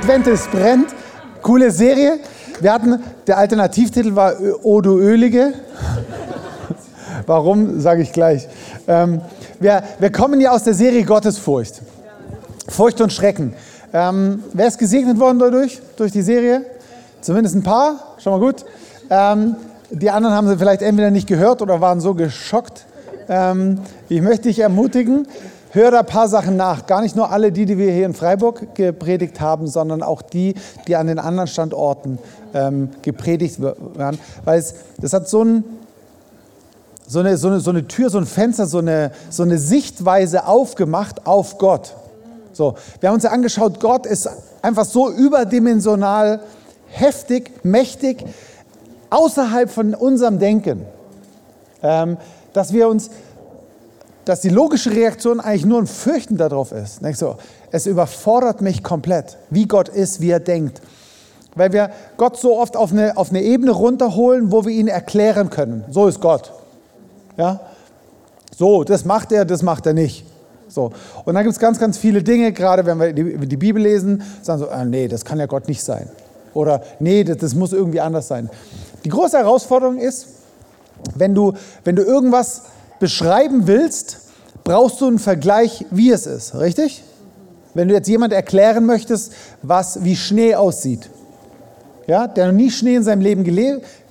Advent 0.00 0.28
ist 0.28 0.50
brennt. 0.50 0.88
Coole 1.42 1.70
Serie. 1.70 2.20
Wir 2.58 2.72
hatten, 2.72 3.00
der 3.26 3.36
Alternativtitel 3.36 4.16
war 4.16 4.32
O 4.62 4.80
du 4.80 4.98
Ölige. 4.98 5.52
Warum, 7.26 7.82
sage 7.82 8.00
ich 8.00 8.10
gleich. 8.10 8.48
Ähm, 8.88 9.20
wir, 9.60 9.82
wir 9.98 10.10
kommen 10.10 10.40
ja 10.40 10.52
aus 10.52 10.64
der 10.64 10.72
Serie 10.72 11.04
Gottesfurcht. 11.04 11.82
Furcht 12.66 13.02
und 13.02 13.12
Schrecken. 13.12 13.52
Ähm, 13.92 14.42
wer 14.54 14.68
ist 14.68 14.78
gesegnet 14.78 15.20
worden 15.20 15.38
dadurch, 15.38 15.82
durch 15.98 16.12
die 16.12 16.22
Serie? 16.22 16.64
Zumindest 17.20 17.54
ein 17.56 17.62
paar, 17.62 18.16
schon 18.16 18.32
mal 18.32 18.40
gut. 18.40 18.64
Ähm, 19.10 19.54
die 19.90 20.10
anderen 20.10 20.34
haben 20.34 20.48
sie 20.48 20.56
vielleicht 20.56 20.80
entweder 20.80 21.10
nicht 21.10 21.26
gehört 21.26 21.60
oder 21.60 21.82
waren 21.82 22.00
so 22.00 22.14
geschockt. 22.14 22.86
Ähm, 23.28 23.80
ich 24.08 24.22
möchte 24.22 24.48
dich 24.48 24.60
ermutigen, 24.60 25.28
hör 25.70 25.90
da 25.90 26.00
ein 26.00 26.06
paar 26.06 26.28
Sachen 26.28 26.56
nach. 26.56 26.86
Gar 26.86 27.02
nicht 27.02 27.16
nur 27.16 27.30
alle 27.30 27.52
die, 27.52 27.66
die 27.66 27.78
wir 27.78 27.92
hier 27.92 28.06
in 28.06 28.14
Freiburg 28.14 28.74
gepredigt 28.74 29.40
haben, 29.40 29.66
sondern 29.66 30.02
auch 30.02 30.22
die, 30.22 30.54
die 30.86 30.96
an 30.96 31.06
den 31.06 31.18
anderen 31.18 31.48
Standorten 31.48 32.18
ähm, 32.54 32.90
gepredigt 33.02 33.60
werden. 33.60 34.18
Weil 34.44 34.58
es, 34.58 34.74
das 35.00 35.12
hat 35.12 35.28
so, 35.28 35.42
ein, 35.42 35.64
so, 37.06 37.20
eine, 37.20 37.36
so, 37.36 37.48
eine, 37.48 37.60
so 37.60 37.70
eine 37.70 37.86
Tür, 37.88 38.10
so 38.10 38.18
ein 38.18 38.26
Fenster, 38.26 38.66
so 38.66 38.78
eine, 38.78 39.12
so 39.30 39.42
eine 39.42 39.58
Sichtweise 39.58 40.46
aufgemacht 40.46 41.26
auf 41.26 41.58
Gott. 41.58 41.94
So, 42.52 42.74
wir 42.98 43.08
haben 43.08 43.14
uns 43.14 43.24
ja 43.24 43.30
angeschaut, 43.30 43.80
Gott 43.80 44.06
ist 44.06 44.28
einfach 44.62 44.84
so 44.84 45.10
überdimensional 45.10 46.40
heftig, 46.88 47.64
mächtig, 47.64 48.24
außerhalb 49.10 49.70
von 49.70 49.94
unserem 49.94 50.38
Denken, 50.38 50.84
ähm, 51.82 52.16
dass 52.52 52.72
wir 52.72 52.88
uns, 52.88 53.10
dass 54.30 54.42
die 54.42 54.48
logische 54.48 54.92
Reaktion 54.92 55.40
eigentlich 55.40 55.66
nur 55.66 55.80
ein 55.80 55.88
Fürchten 55.88 56.36
darauf 56.36 56.70
ist. 56.70 57.02
Denkst 57.02 57.18
du, 57.18 57.34
es 57.72 57.86
überfordert 57.86 58.60
mich 58.60 58.84
komplett, 58.84 59.36
wie 59.50 59.66
Gott 59.66 59.88
ist, 59.88 60.20
wie 60.20 60.30
er 60.30 60.38
denkt. 60.38 60.80
Weil 61.56 61.72
wir 61.72 61.90
Gott 62.16 62.36
so 62.36 62.56
oft 62.56 62.76
auf 62.76 62.92
eine, 62.92 63.16
auf 63.16 63.30
eine 63.30 63.42
Ebene 63.42 63.72
runterholen, 63.72 64.52
wo 64.52 64.64
wir 64.64 64.70
ihn 64.70 64.86
erklären 64.86 65.50
können. 65.50 65.84
So 65.90 66.06
ist 66.06 66.20
Gott. 66.20 66.52
Ja? 67.36 67.58
So, 68.56 68.84
das 68.84 69.04
macht 69.04 69.32
er, 69.32 69.44
das 69.44 69.64
macht 69.64 69.86
er 69.86 69.94
nicht. 69.94 70.24
So. 70.68 70.92
Und 71.24 71.34
dann 71.34 71.42
gibt 71.42 71.54
es 71.54 71.58
ganz, 71.58 71.80
ganz 71.80 71.98
viele 71.98 72.22
Dinge, 72.22 72.52
gerade 72.52 72.86
wenn 72.86 73.00
wir 73.00 73.12
die, 73.12 73.36
die 73.48 73.56
Bibel 73.56 73.82
lesen, 73.82 74.22
sagen 74.42 74.60
so, 74.60 74.68
ah, 74.68 74.84
nee, 74.84 75.08
das 75.08 75.24
kann 75.24 75.40
ja 75.40 75.46
Gott 75.46 75.66
nicht 75.66 75.82
sein. 75.82 76.08
Oder 76.54 76.84
nee, 77.00 77.24
das, 77.24 77.38
das 77.38 77.54
muss 77.56 77.72
irgendwie 77.72 78.00
anders 78.00 78.28
sein. 78.28 78.48
Die 79.04 79.08
große 79.08 79.36
Herausforderung 79.36 79.98
ist, 79.98 80.28
wenn 81.16 81.34
du, 81.34 81.52
wenn 81.82 81.96
du 81.96 82.02
irgendwas 82.04 82.62
beschreiben 83.00 83.66
willst, 83.66 84.18
brauchst 84.62 85.00
du 85.00 85.08
einen 85.08 85.18
Vergleich, 85.18 85.84
wie 85.90 86.10
es 86.10 86.26
ist, 86.26 86.54
richtig? 86.54 87.02
Wenn 87.74 87.88
du 87.88 87.94
jetzt 87.94 88.08
jemand 88.08 88.32
erklären 88.32 88.86
möchtest, 88.86 89.32
was 89.62 90.04
wie 90.04 90.14
Schnee 90.14 90.54
aussieht, 90.54 91.10
ja, 92.06 92.26
der 92.26 92.46
noch 92.46 92.52
nie 92.52 92.70
Schnee 92.70 92.96
in 92.96 93.02
seinem 93.02 93.20
Leben 93.20 93.44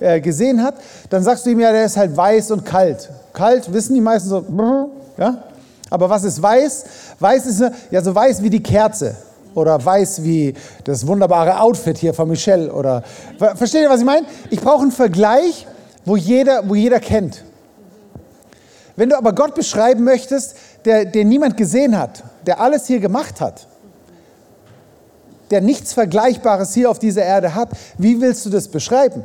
äh, 0.00 0.20
gesehen 0.20 0.62
hat, 0.62 0.74
dann 1.10 1.22
sagst 1.22 1.46
du 1.46 1.50
ihm 1.50 1.60
ja, 1.60 1.72
der 1.72 1.84
ist 1.84 1.96
halt 1.96 2.16
weiß 2.16 2.50
und 2.50 2.64
kalt. 2.64 3.10
Kalt 3.32 3.72
wissen 3.72 3.94
die 3.94 4.00
meisten 4.00 4.28
so, 4.28 4.44
ja? 5.18 5.44
Aber 5.90 6.08
was 6.08 6.24
ist 6.24 6.40
weiß? 6.40 6.84
Weiß 7.18 7.46
ist 7.46 7.64
ja 7.90 8.00
so 8.00 8.14
weiß 8.14 8.42
wie 8.42 8.50
die 8.50 8.62
Kerze 8.62 9.16
oder 9.54 9.84
weiß 9.84 10.22
wie 10.22 10.54
das 10.84 11.06
wunderbare 11.06 11.60
Outfit 11.60 11.98
hier 11.98 12.14
von 12.14 12.28
Michelle 12.28 12.72
oder 12.72 13.02
versteht 13.56 13.82
ihr, 13.82 13.90
was 13.90 14.00
ich 14.00 14.06
meine? 14.06 14.26
Ich 14.50 14.60
brauche 14.60 14.82
einen 14.82 14.92
Vergleich, 14.92 15.66
wo 16.04 16.16
jeder, 16.16 16.68
wo 16.68 16.74
jeder 16.74 17.00
kennt. 17.00 17.44
Wenn 19.00 19.08
du 19.08 19.16
aber 19.16 19.32
Gott 19.32 19.54
beschreiben 19.54 20.04
möchtest, 20.04 20.56
der, 20.84 21.06
der 21.06 21.24
niemand 21.24 21.56
gesehen 21.56 21.98
hat, 21.98 22.22
der 22.44 22.60
alles 22.60 22.86
hier 22.86 23.00
gemacht 23.00 23.40
hat, 23.40 23.66
der 25.50 25.62
nichts 25.62 25.94
Vergleichbares 25.94 26.74
hier 26.74 26.90
auf 26.90 26.98
dieser 26.98 27.22
Erde 27.22 27.54
hat, 27.54 27.70
wie 27.96 28.20
willst 28.20 28.44
du 28.44 28.50
das 28.50 28.68
beschreiben? 28.68 29.24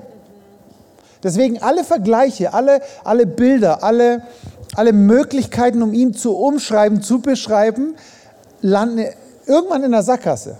Deswegen 1.23 1.61
alle 1.61 1.83
Vergleiche, 1.83 2.53
alle, 2.53 2.79
alle 3.03 3.25
Bilder, 3.25 3.83
alle, 3.83 4.21
alle 4.75 4.93
Möglichkeiten, 4.93 5.83
um 5.83 5.93
ihn 5.93 6.13
zu 6.13 6.37
umschreiben, 6.37 7.01
zu 7.01 7.19
beschreiben, 7.19 7.95
landen 8.61 9.07
irgendwann 9.45 9.83
in 9.83 9.91
der 9.91 10.03
Sackgasse. 10.03 10.55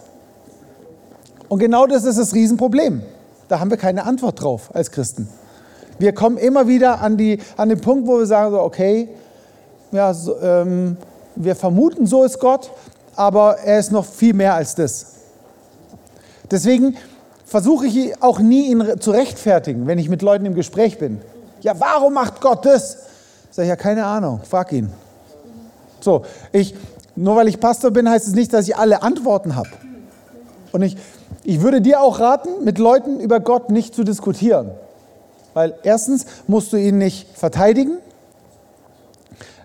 Und 1.48 1.60
genau 1.60 1.88
das 1.88 2.04
ist 2.04 2.20
das 2.20 2.34
Riesenproblem. 2.34 3.02
Da 3.48 3.62
haben 3.62 3.70
wir 3.70 3.78
keine 3.78 4.04
Antwort 4.04 4.42
drauf 4.42 4.72
als 4.74 4.92
Christen. 4.92 5.30
Wir 5.98 6.14
kommen 6.14 6.38
immer 6.38 6.68
wieder 6.68 7.02
an, 7.02 7.18
die, 7.18 7.40
an 7.58 7.70
den 7.70 7.80
Punkt, 7.80 8.08
wo 8.08 8.20
wir 8.20 8.26
sagen, 8.26 8.52
so, 8.52 8.62
okay, 8.62 9.10
ja, 9.92 10.14
so, 10.14 10.40
ähm, 10.42 10.98
wir 11.36 11.56
vermuten, 11.56 12.06
so 12.06 12.24
ist 12.24 12.40
Gott, 12.40 12.72
aber 13.16 13.60
er 13.60 13.80
ist 13.80 13.92
noch 13.92 14.06
viel 14.06 14.34
mehr 14.34 14.56
als 14.56 14.76
das. 14.76 15.14
Deswegen 16.52 16.96
versuche 17.46 17.88
ich 17.88 18.22
auch 18.22 18.40
nie, 18.40 18.72
ihn 18.72 18.84
zu 19.00 19.12
rechtfertigen, 19.12 19.88
wenn 19.88 19.98
ich 19.98 20.10
mit 20.10 20.22
Leuten 20.22 20.46
im 20.46 20.56
Gespräch 20.56 20.98
bin. 20.98 21.22
Ja, 21.62 21.80
warum 21.80 22.14
macht 22.14 22.42
Gott 22.42 22.66
das? 22.66 22.98
Sag 23.52 23.64
ich, 23.64 23.70
ja, 23.70 23.76
keine 23.76 24.06
Ahnung, 24.06 24.42
frag 24.48 24.72
ihn. 24.72 24.92
So, 26.02 26.24
ich, 26.52 26.76
nur 27.16 27.36
weil 27.36 27.48
ich 27.48 27.60
Pastor 27.60 27.92
bin, 27.92 28.10
heißt 28.10 28.28
es 28.28 28.36
nicht, 28.36 28.54
dass 28.54 28.68
ich 28.68 28.76
alle 28.76 29.02
Antworten 29.02 29.56
habe. 29.56 29.70
Und 30.72 30.82
ich, 30.82 30.98
ich 31.44 31.62
würde 31.62 31.80
dir 31.82 32.02
auch 32.02 32.20
raten, 32.20 32.64
mit 32.64 32.78
Leuten 32.80 33.20
über 33.20 33.40
Gott 33.40 33.70
nicht 33.70 33.96
zu 33.96 34.04
diskutieren. 34.04 34.72
Weil 35.56 35.74
erstens 35.84 36.26
musst 36.48 36.74
du 36.74 36.78
ihn 36.78 36.98
nicht 36.98 37.30
verteidigen, 37.34 37.98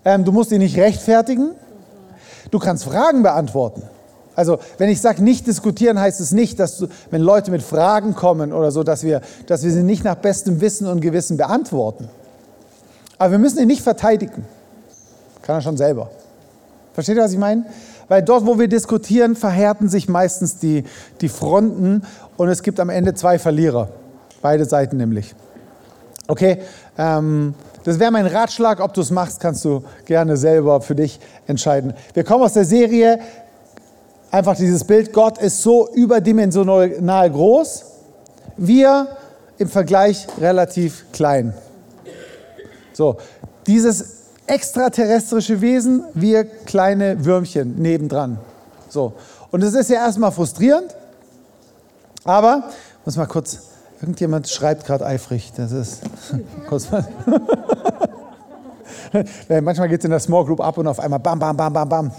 ähm, 0.04 0.24
du 0.24 0.30
musst 0.30 0.52
ihn 0.52 0.60
nicht 0.60 0.78
rechtfertigen, 0.78 1.50
du 2.52 2.60
kannst 2.60 2.84
Fragen 2.84 3.24
beantworten. 3.24 3.82
Also 4.36 4.60
wenn 4.78 4.88
ich 4.88 5.00
sage 5.00 5.22
nicht 5.22 5.48
diskutieren, 5.48 5.98
heißt 5.98 6.20
es 6.20 6.30
nicht, 6.30 6.60
dass 6.60 6.78
du, 6.78 6.86
wenn 7.10 7.20
Leute 7.20 7.50
mit 7.50 7.60
Fragen 7.60 8.14
kommen 8.14 8.52
oder 8.52 8.70
so, 8.70 8.84
dass 8.84 9.02
wir, 9.02 9.20
dass 9.46 9.64
wir 9.64 9.72
sie 9.72 9.82
nicht 9.82 10.04
nach 10.04 10.14
bestem 10.14 10.60
Wissen 10.60 10.86
und 10.86 11.00
Gewissen 11.00 11.36
beantworten. 11.36 12.08
Aber 13.18 13.32
wir 13.32 13.38
müssen 13.38 13.58
ihn 13.58 13.66
nicht 13.66 13.82
verteidigen. 13.82 14.46
Kann 15.42 15.56
er 15.56 15.60
schon 15.60 15.76
selber. 15.76 16.08
Versteht 16.94 17.16
ihr, 17.16 17.24
was 17.24 17.32
ich 17.32 17.38
meine? 17.38 17.64
Weil 18.06 18.22
dort, 18.22 18.46
wo 18.46 18.60
wir 18.60 18.68
diskutieren, 18.68 19.34
verhärten 19.34 19.88
sich 19.88 20.08
meistens 20.08 20.58
die, 20.58 20.84
die 21.20 21.28
Fronten 21.28 22.02
und 22.36 22.48
es 22.48 22.62
gibt 22.62 22.78
am 22.78 22.90
Ende 22.90 23.14
zwei 23.14 23.40
Verlierer. 23.40 23.88
Beide 24.40 24.64
Seiten 24.64 24.96
nämlich. 24.96 25.34
Okay, 26.30 26.58
ähm, 26.96 27.54
das 27.82 27.98
wäre 27.98 28.12
mein 28.12 28.24
Ratschlag. 28.24 28.78
Ob 28.78 28.94
du 28.94 29.00
es 29.00 29.10
machst, 29.10 29.40
kannst 29.40 29.64
du 29.64 29.82
gerne 30.04 30.36
selber 30.36 30.80
für 30.80 30.94
dich 30.94 31.18
entscheiden. 31.48 31.92
Wir 32.14 32.22
kommen 32.22 32.44
aus 32.44 32.52
der 32.52 32.64
Serie, 32.64 33.18
einfach 34.30 34.54
dieses 34.54 34.84
Bild, 34.84 35.12
Gott 35.12 35.38
ist 35.38 35.60
so 35.60 35.88
überdimensional 35.92 37.30
groß, 37.30 37.84
wir 38.56 39.08
im 39.58 39.68
Vergleich 39.68 40.28
relativ 40.40 41.04
klein. 41.10 41.52
So, 42.92 43.16
dieses 43.66 44.18
extraterrestrische 44.46 45.60
Wesen, 45.60 46.04
wir 46.14 46.44
kleine 46.44 47.24
Würmchen 47.24 47.74
nebendran. 47.82 48.38
So. 48.88 49.14
Und 49.50 49.64
das 49.64 49.74
ist 49.74 49.90
ja 49.90 49.96
erstmal 49.96 50.30
frustrierend, 50.30 50.94
aber, 52.22 52.70
muss 53.04 53.16
mal 53.16 53.26
kurz, 53.26 53.69
irgendjemand 54.00 54.48
schreibt 54.48 54.86
gerade 54.86 55.04
eifrig, 55.04 55.52
das 55.56 55.72
ist, 55.72 56.02
mal. 56.90 57.08
Manchmal 59.62 59.88
geht 59.88 60.00
es 60.00 60.04
in 60.04 60.10
der 60.10 60.20
Small 60.20 60.44
Group 60.44 60.60
ab 60.60 60.78
und 60.78 60.86
auf 60.86 61.00
einmal 61.00 61.18
bam, 61.18 61.38
bam, 61.38 61.56
bam, 61.56 61.72
bam, 61.72 61.88
bam. 61.88 62.12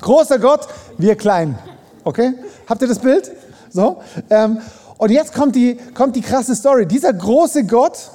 Großer 0.00 0.38
Gott, 0.38 0.66
wir 0.98 1.16
klein. 1.16 1.58
Okay? 2.04 2.34
Habt 2.66 2.82
ihr 2.82 2.88
das 2.88 2.98
Bild? 2.98 3.30
So. 3.70 4.00
Ähm, 4.30 4.58
und 4.98 5.10
jetzt 5.10 5.34
kommt 5.34 5.56
die, 5.56 5.76
kommt 5.94 6.16
die 6.16 6.20
krasse 6.20 6.54
Story. 6.54 6.86
Dieser 6.86 7.12
große 7.12 7.64
Gott, 7.66 8.10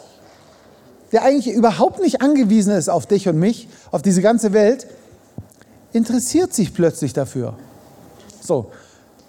der 1.11 1.23
eigentlich 1.23 1.53
überhaupt 1.53 1.99
nicht 1.99 2.21
angewiesen 2.21 2.73
ist 2.73 2.89
auf 2.89 3.05
dich 3.05 3.27
und 3.27 3.37
mich, 3.37 3.67
auf 3.91 4.01
diese 4.01 4.21
ganze 4.21 4.53
Welt, 4.53 4.87
interessiert 5.93 6.53
sich 6.53 6.73
plötzlich 6.73 7.13
dafür. 7.13 7.55
So. 8.41 8.71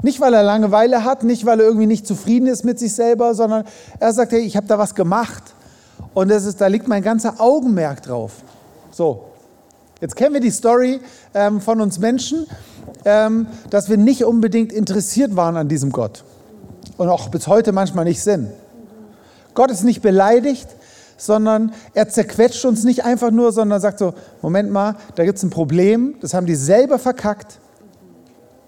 Nicht, 0.03 0.21
weil 0.21 0.33
er 0.35 0.43
Langeweile 0.43 1.05
hat, 1.05 1.25
nicht, 1.25 1.45
weil 1.45 1.61
er 1.61 1.67
irgendwie 1.67 1.87
nicht 1.87 2.07
zufrieden 2.07 2.47
ist 2.47 2.65
mit 2.65 2.79
sich 2.79 2.95
selber, 2.95 3.35
sondern 3.35 3.65
er 3.99 4.13
sagt, 4.13 4.33
hey, 4.33 4.41
ich 4.41 4.57
habe 4.57 4.67
da 4.67 4.79
was 4.79 4.95
gemacht. 4.95 5.43
Und 6.15 6.31
das 6.31 6.45
ist, 6.45 6.61
da 6.61 6.67
liegt 6.67 6.89
mein 6.89 7.03
ganzer 7.03 7.41
Augenmerk 7.41 8.03
drauf. 8.03 8.33
So. 8.91 9.27
Jetzt 10.01 10.17
kennen 10.17 10.33
wir 10.33 10.41
die 10.41 10.51
Story 10.51 11.01
ähm, 11.35 11.61
von 11.61 11.81
uns 11.81 11.99
Menschen, 11.99 12.47
ähm, 13.05 13.47
dass 13.69 13.91
wir 13.91 13.99
nicht 13.99 14.25
unbedingt 14.25 14.73
interessiert 14.73 15.37
waren 15.37 15.59
an 15.59 15.69
diesem 15.69 15.93
Gott. 15.93 16.25
Und 16.97 17.11
auch 17.11 17.29
bis 17.29 17.47
heute 17.47 17.73
manchmal 17.73 18.07
nicht 18.07 18.23
sind. 18.23 18.49
Gott 19.55 19.71
ist 19.71 19.85
nicht 19.85 20.01
beleidigt, 20.01 20.69
sondern 21.19 21.75
er 21.93 22.09
zerquetscht 22.09 22.65
uns 22.65 22.85
nicht 22.85 23.05
einfach 23.05 23.31
nur, 23.31 23.53
sondern 23.53 23.79
sagt 23.81 23.99
so, 23.99 24.15
Moment 24.41 24.71
mal, 24.71 24.97
da 25.17 25.25
gibt 25.25 25.37
es 25.37 25.43
ein 25.43 25.51
Problem, 25.51 26.15
das 26.21 26.33
haben 26.33 26.47
die 26.47 26.55
selber 26.55 26.99
verkackt, 26.99 27.59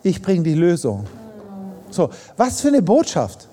ich 0.02 0.20
bringe 0.20 0.43
die 0.43 0.55
Lösung. 0.55 1.06
So, 1.93 2.11
was 2.37 2.61
für 2.61 2.69
eine 2.69 2.83
Botschaft. 2.83 3.49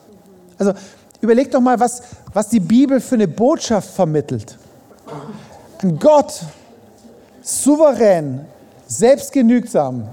Also 0.58 0.74
überleg 1.22 1.52
doch 1.52 1.62
mal, 1.62 1.80
was, 1.80 2.02
was 2.34 2.50
die 2.50 2.60
Bibel 2.60 3.00
für 3.00 3.16
eine 3.16 3.28
Botschaft 3.28 3.90
vermittelt. 3.90 4.58
Ein 5.82 6.00
Gott, 6.00 6.42
souverän, 7.42 8.46
selbstgenügsam, 8.88 10.08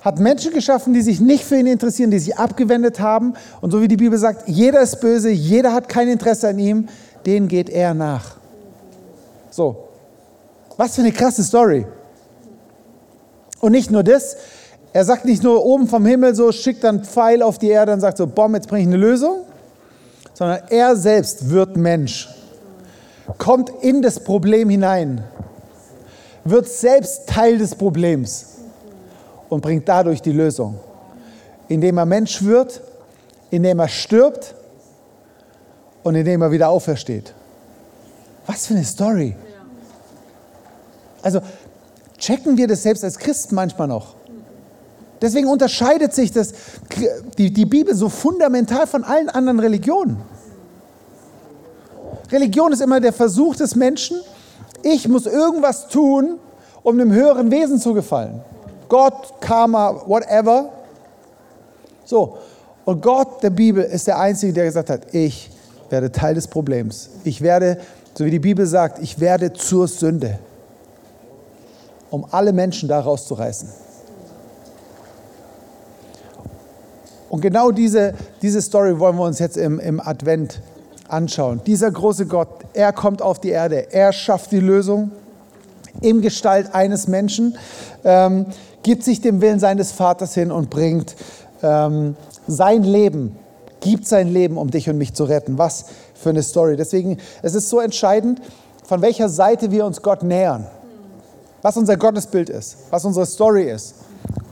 hat 0.00 0.20
Menschen 0.20 0.52
geschaffen, 0.52 0.94
die 0.94 1.02
sich 1.02 1.20
nicht 1.20 1.44
für 1.44 1.56
ihn 1.56 1.66
interessieren, 1.66 2.12
die 2.12 2.20
sich 2.20 2.36
abgewendet 2.38 3.00
haben. 3.00 3.34
Und 3.60 3.72
so 3.72 3.82
wie 3.82 3.88
die 3.88 3.96
Bibel 3.96 4.16
sagt, 4.18 4.48
jeder 4.48 4.80
ist 4.80 5.00
böse, 5.00 5.30
jeder 5.30 5.72
hat 5.72 5.88
kein 5.88 6.08
Interesse 6.08 6.48
an 6.48 6.58
ihm, 6.60 6.88
denen 7.26 7.48
geht 7.48 7.68
er 7.68 7.92
nach. 7.92 8.36
So, 9.50 9.88
was 10.76 10.94
für 10.94 11.00
eine 11.00 11.10
krasse 11.10 11.42
Story. 11.42 11.86
Und 13.60 13.72
nicht 13.72 13.90
nur 13.90 14.04
das, 14.04 14.36
er 14.96 15.04
sagt 15.04 15.26
nicht 15.26 15.42
nur 15.42 15.62
oben 15.62 15.88
vom 15.88 16.06
Himmel 16.06 16.34
so, 16.34 16.50
schickt 16.52 16.82
dann 16.82 17.04
Pfeil 17.04 17.42
auf 17.42 17.58
die 17.58 17.68
Erde 17.68 17.92
und 17.92 18.00
sagt 18.00 18.16
so, 18.16 18.26
Bom, 18.26 18.54
jetzt 18.54 18.66
bringe 18.66 18.80
ich 18.80 18.88
eine 18.88 18.96
Lösung, 18.96 19.44
sondern 20.32 20.60
er 20.70 20.96
selbst 20.96 21.50
wird 21.50 21.76
Mensch, 21.76 22.30
kommt 23.36 23.70
in 23.82 24.00
das 24.00 24.18
Problem 24.18 24.70
hinein, 24.70 25.22
wird 26.44 26.66
selbst 26.66 27.28
Teil 27.28 27.58
des 27.58 27.74
Problems 27.74 28.54
und 29.50 29.60
bringt 29.60 29.86
dadurch 29.86 30.22
die 30.22 30.32
Lösung. 30.32 30.78
Indem 31.68 31.98
er 31.98 32.06
Mensch 32.06 32.42
wird, 32.42 32.80
indem 33.50 33.80
er 33.80 33.88
stirbt 33.88 34.54
und 36.04 36.14
indem 36.14 36.40
er 36.40 36.50
wieder 36.50 36.70
aufersteht. 36.70 37.34
Was 38.46 38.66
für 38.66 38.72
eine 38.72 38.84
Story. 38.84 39.36
Also 41.20 41.42
checken 42.16 42.56
wir 42.56 42.66
das 42.66 42.82
selbst 42.82 43.04
als 43.04 43.18
Christen 43.18 43.56
manchmal 43.56 43.88
noch. 43.88 44.14
Deswegen 45.20 45.48
unterscheidet 45.48 46.14
sich 46.14 46.32
das, 46.32 46.52
die, 47.38 47.52
die 47.52 47.64
Bibel 47.64 47.94
so 47.94 48.08
fundamental 48.08 48.86
von 48.86 49.04
allen 49.04 49.28
anderen 49.28 49.60
Religionen. 49.60 50.20
Religion 52.30 52.72
ist 52.72 52.82
immer 52.82 53.00
der 53.00 53.12
Versuch 53.12 53.56
des 53.56 53.76
Menschen, 53.76 54.18
ich 54.82 55.08
muss 55.08 55.26
irgendwas 55.26 55.88
tun, 55.88 56.38
um 56.82 57.00
einem 57.00 57.12
höheren 57.12 57.50
Wesen 57.50 57.80
zu 57.80 57.94
gefallen. 57.94 58.40
Gott, 58.88 59.40
Karma, 59.40 60.02
whatever. 60.06 60.70
So, 62.04 62.38
und 62.84 63.02
Gott 63.02 63.42
der 63.42 63.50
Bibel 63.50 63.82
ist 63.82 64.06
der 64.06 64.18
Einzige, 64.18 64.52
der 64.52 64.66
gesagt 64.66 64.90
hat, 64.90 65.14
ich 65.14 65.50
werde 65.90 66.12
Teil 66.12 66.34
des 66.34 66.46
Problems. 66.46 67.10
Ich 67.24 67.40
werde, 67.40 67.78
so 68.14 68.24
wie 68.24 68.30
die 68.30 68.38
Bibel 68.38 68.66
sagt, 68.66 69.02
ich 69.02 69.18
werde 69.18 69.52
zur 69.52 69.88
Sünde, 69.88 70.38
um 72.10 72.26
alle 72.30 72.52
Menschen 72.52 72.88
da 72.88 73.00
rauszureißen. 73.00 73.85
Und 77.28 77.40
genau 77.40 77.70
diese, 77.70 78.14
diese 78.42 78.62
Story 78.62 78.98
wollen 78.98 79.16
wir 79.16 79.24
uns 79.24 79.38
jetzt 79.38 79.56
im, 79.56 79.80
im 79.80 80.00
Advent 80.00 80.60
anschauen. 81.08 81.60
Dieser 81.66 81.90
große 81.90 82.26
Gott, 82.26 82.48
er 82.72 82.92
kommt 82.92 83.22
auf 83.22 83.40
die 83.40 83.50
Erde, 83.50 83.92
er 83.92 84.12
schafft 84.12 84.52
die 84.52 84.60
Lösung 84.60 85.10
in 86.00 86.20
Gestalt 86.20 86.74
eines 86.74 87.08
Menschen, 87.08 87.56
ähm, 88.04 88.46
gibt 88.82 89.02
sich 89.02 89.20
dem 89.20 89.40
Willen 89.40 89.58
seines 89.58 89.92
Vaters 89.92 90.34
hin 90.34 90.50
und 90.50 90.70
bringt 90.70 91.16
ähm, 91.62 92.16
sein 92.46 92.82
Leben, 92.82 93.36
gibt 93.80 94.06
sein 94.06 94.28
Leben, 94.28 94.58
um 94.58 94.70
dich 94.70 94.88
und 94.88 94.98
mich 94.98 95.14
zu 95.14 95.24
retten. 95.24 95.58
Was 95.58 95.86
für 96.14 96.30
eine 96.30 96.42
Story. 96.42 96.76
Deswegen, 96.76 97.18
es 97.42 97.54
ist 97.54 97.68
so 97.68 97.80
entscheidend, 97.80 98.40
von 98.84 99.02
welcher 99.02 99.28
Seite 99.28 99.70
wir 99.70 99.84
uns 99.84 100.02
Gott 100.02 100.22
nähern, 100.22 100.66
was 101.62 101.76
unser 101.76 101.96
Gottesbild 101.96 102.48
ist, 102.48 102.76
was 102.90 103.04
unsere 103.04 103.26
Story 103.26 103.70
ist. 103.70 103.96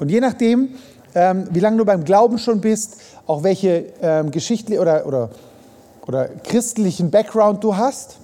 Und 0.00 0.10
je 0.10 0.20
nachdem, 0.20 0.70
ähm, 1.14 1.46
wie 1.50 1.60
lange 1.60 1.76
du 1.76 1.84
beim 1.84 2.04
Glauben 2.04 2.38
schon 2.38 2.60
bist, 2.60 2.98
auch 3.26 3.42
welche 3.42 3.86
ähm, 4.02 4.30
geschichtliche 4.30 4.80
oder, 4.80 5.06
oder, 5.06 5.30
oder 6.06 6.28
christlichen 6.42 7.10
Background 7.10 7.62
du 7.62 7.76
hast, 7.76 8.16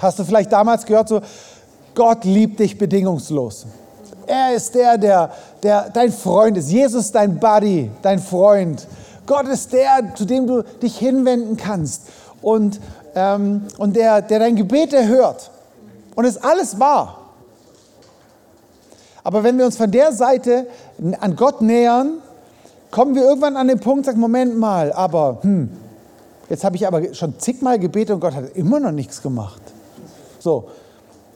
hast 0.00 0.18
du 0.18 0.24
vielleicht 0.24 0.52
damals 0.52 0.84
gehört, 0.84 1.08
so, 1.08 1.20
Gott 1.94 2.24
liebt 2.24 2.60
dich 2.60 2.78
bedingungslos. 2.78 3.66
Er 4.26 4.54
ist 4.54 4.74
der, 4.74 4.98
der, 4.98 5.30
der 5.62 5.90
dein 5.90 6.12
Freund 6.12 6.56
ist. 6.56 6.70
Jesus 6.70 7.06
ist 7.06 7.14
dein 7.14 7.38
Buddy, 7.38 7.90
dein 8.02 8.18
Freund. 8.18 8.86
Gott 9.26 9.46
ist 9.48 9.72
der, 9.72 10.14
zu 10.14 10.24
dem 10.24 10.46
du 10.46 10.62
dich 10.62 10.98
hinwenden 10.98 11.56
kannst 11.56 12.02
und, 12.40 12.80
ähm, 13.14 13.62
und 13.78 13.96
der, 13.96 14.22
der 14.22 14.38
dein 14.38 14.56
Gebet 14.56 14.92
erhört. 14.92 15.50
Und 16.14 16.24
es 16.24 16.36
ist 16.36 16.44
alles 16.44 16.78
wahr. 16.78 17.21
Aber 19.24 19.44
wenn 19.44 19.58
wir 19.58 19.66
uns 19.66 19.76
von 19.76 19.90
der 19.90 20.12
Seite 20.12 20.66
an 21.20 21.36
Gott 21.36 21.60
nähern, 21.60 22.18
kommen 22.90 23.14
wir 23.14 23.22
irgendwann 23.22 23.56
an 23.56 23.68
den 23.68 23.80
Punkt, 23.80 24.06
sagen, 24.06 24.20
Moment 24.20 24.58
mal, 24.58 24.92
aber 24.92 25.38
hm, 25.42 25.70
jetzt 26.48 26.64
habe 26.64 26.76
ich 26.76 26.86
aber 26.86 27.14
schon 27.14 27.38
zigmal 27.38 27.78
gebetet 27.78 28.14
und 28.14 28.20
Gott 28.20 28.34
hat 28.34 28.56
immer 28.56 28.80
noch 28.80 28.92
nichts 28.92 29.22
gemacht. 29.22 29.62
So, 30.38 30.68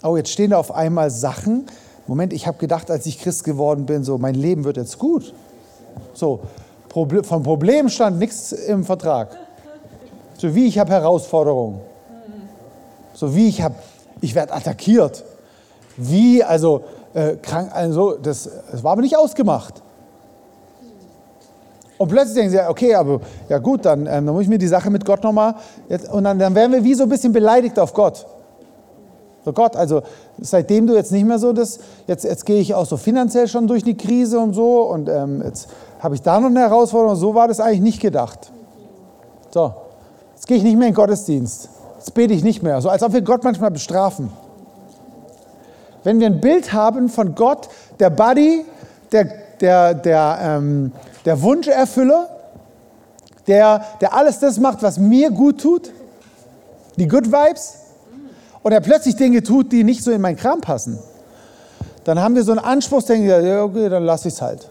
oh, 0.02 0.16
jetzt 0.16 0.30
stehen 0.30 0.50
da 0.50 0.58
auf 0.58 0.72
einmal 0.72 1.10
Sachen. 1.10 1.66
Moment, 2.06 2.32
ich 2.32 2.46
habe 2.46 2.58
gedacht, 2.58 2.90
als 2.90 3.06
ich 3.06 3.20
Christ 3.20 3.44
geworden 3.44 3.86
bin, 3.86 4.04
so, 4.04 4.18
mein 4.18 4.34
Leben 4.34 4.64
wird 4.64 4.76
jetzt 4.76 4.98
gut. 4.98 5.32
So, 6.12 6.40
vom 6.92 7.42
Problem 7.42 7.88
stand 7.88 8.18
nichts 8.18 8.52
im 8.52 8.84
Vertrag. 8.84 9.36
So 10.38 10.54
wie 10.54 10.66
ich 10.66 10.78
habe 10.78 10.90
Herausforderungen. 10.90 11.80
So 13.14 13.34
wie 13.34 13.48
ich 13.48 13.62
habe, 13.62 13.74
ich 14.20 14.34
werde 14.34 14.52
attackiert. 14.52 15.24
Wie, 15.96 16.44
also, 16.44 16.84
äh, 17.16 17.36
krank, 17.36 17.70
also, 17.72 18.12
das, 18.12 18.48
das 18.70 18.84
war 18.84 18.92
aber 18.92 19.00
nicht 19.00 19.16
ausgemacht. 19.16 19.82
Und 21.98 22.08
plötzlich 22.08 22.34
denken 22.34 22.50
sie, 22.50 22.68
okay, 22.68 22.94
aber 22.94 23.20
ja 23.48 23.56
gut, 23.56 23.86
dann, 23.86 24.00
ähm, 24.00 24.26
dann 24.26 24.34
muss 24.34 24.42
ich 24.42 24.48
mir 24.48 24.58
die 24.58 24.66
Sache 24.66 24.90
mit 24.90 25.04
Gott 25.04 25.24
nochmal, 25.24 25.54
und 26.12 26.24
dann, 26.24 26.38
dann 26.38 26.54
werden 26.54 26.72
wir 26.72 26.84
wie 26.84 26.92
so 26.92 27.04
ein 27.04 27.08
bisschen 27.08 27.32
beleidigt 27.32 27.78
auf 27.78 27.94
Gott. 27.94 28.26
So 29.46 29.52
Gott, 29.54 29.76
also 29.76 30.02
seitdem 30.38 30.86
du 30.86 30.94
jetzt 30.94 31.10
nicht 31.10 31.24
mehr 31.24 31.38
so 31.38 31.54
das, 31.54 31.78
jetzt, 32.06 32.24
jetzt 32.24 32.44
gehe 32.44 32.60
ich 32.60 32.74
auch 32.74 32.84
so 32.84 32.98
finanziell 32.98 33.48
schon 33.48 33.66
durch 33.66 33.82
die 33.82 33.96
Krise 33.96 34.38
und 34.38 34.52
so 34.52 34.82
und 34.82 35.08
ähm, 35.08 35.40
jetzt 35.42 35.68
habe 36.00 36.16
ich 36.16 36.20
da 36.20 36.38
noch 36.38 36.48
eine 36.48 36.60
Herausforderung, 36.60 37.16
so 37.16 37.34
war 37.34 37.48
das 37.48 37.60
eigentlich 37.60 37.80
nicht 37.80 38.00
gedacht. 38.00 38.52
So, 39.50 39.72
jetzt 40.34 40.46
gehe 40.46 40.58
ich 40.58 40.64
nicht 40.64 40.76
mehr 40.76 40.88
in 40.88 40.92
den 40.92 40.96
Gottesdienst, 40.96 41.70
jetzt 41.96 42.12
bete 42.12 42.34
ich 42.34 42.44
nicht 42.44 42.62
mehr, 42.62 42.82
so 42.82 42.90
als 42.90 43.02
ob 43.02 43.14
wir 43.14 43.22
Gott 43.22 43.42
manchmal 43.42 43.70
bestrafen. 43.70 44.30
Wenn 46.06 46.20
wir 46.20 46.28
ein 46.28 46.40
Bild 46.40 46.72
haben 46.72 47.08
von 47.08 47.34
Gott, 47.34 47.68
der 47.98 48.10
Buddy, 48.10 48.64
der, 49.10 49.24
der, 49.60 49.92
der, 49.92 50.38
ähm, 50.40 50.92
der 51.24 51.42
Wunscherfüller, 51.42 52.28
der, 53.48 53.84
der 54.00 54.14
alles 54.14 54.38
das 54.38 54.60
macht, 54.60 54.84
was 54.84 55.00
mir 55.00 55.32
gut 55.32 55.60
tut, 55.60 55.90
die 56.94 57.08
Good 57.08 57.32
Vibes, 57.32 57.78
und 58.62 58.70
er 58.70 58.80
plötzlich 58.80 59.16
Dinge 59.16 59.42
tut, 59.42 59.72
die 59.72 59.82
nicht 59.82 60.04
so 60.04 60.12
in 60.12 60.20
meinen 60.20 60.36
Kram 60.36 60.60
passen, 60.60 61.00
dann 62.04 62.20
haben 62.20 62.36
wir 62.36 62.44
so 62.44 62.52
einen 62.52 62.60
Anspruch, 62.60 63.02
denken 63.02 63.26
wir, 63.26 63.40
ja, 63.40 63.64
okay, 63.64 63.88
dann 63.88 64.04
lasse 64.04 64.28
ich 64.28 64.34
es 64.34 64.40
halt. 64.40 64.70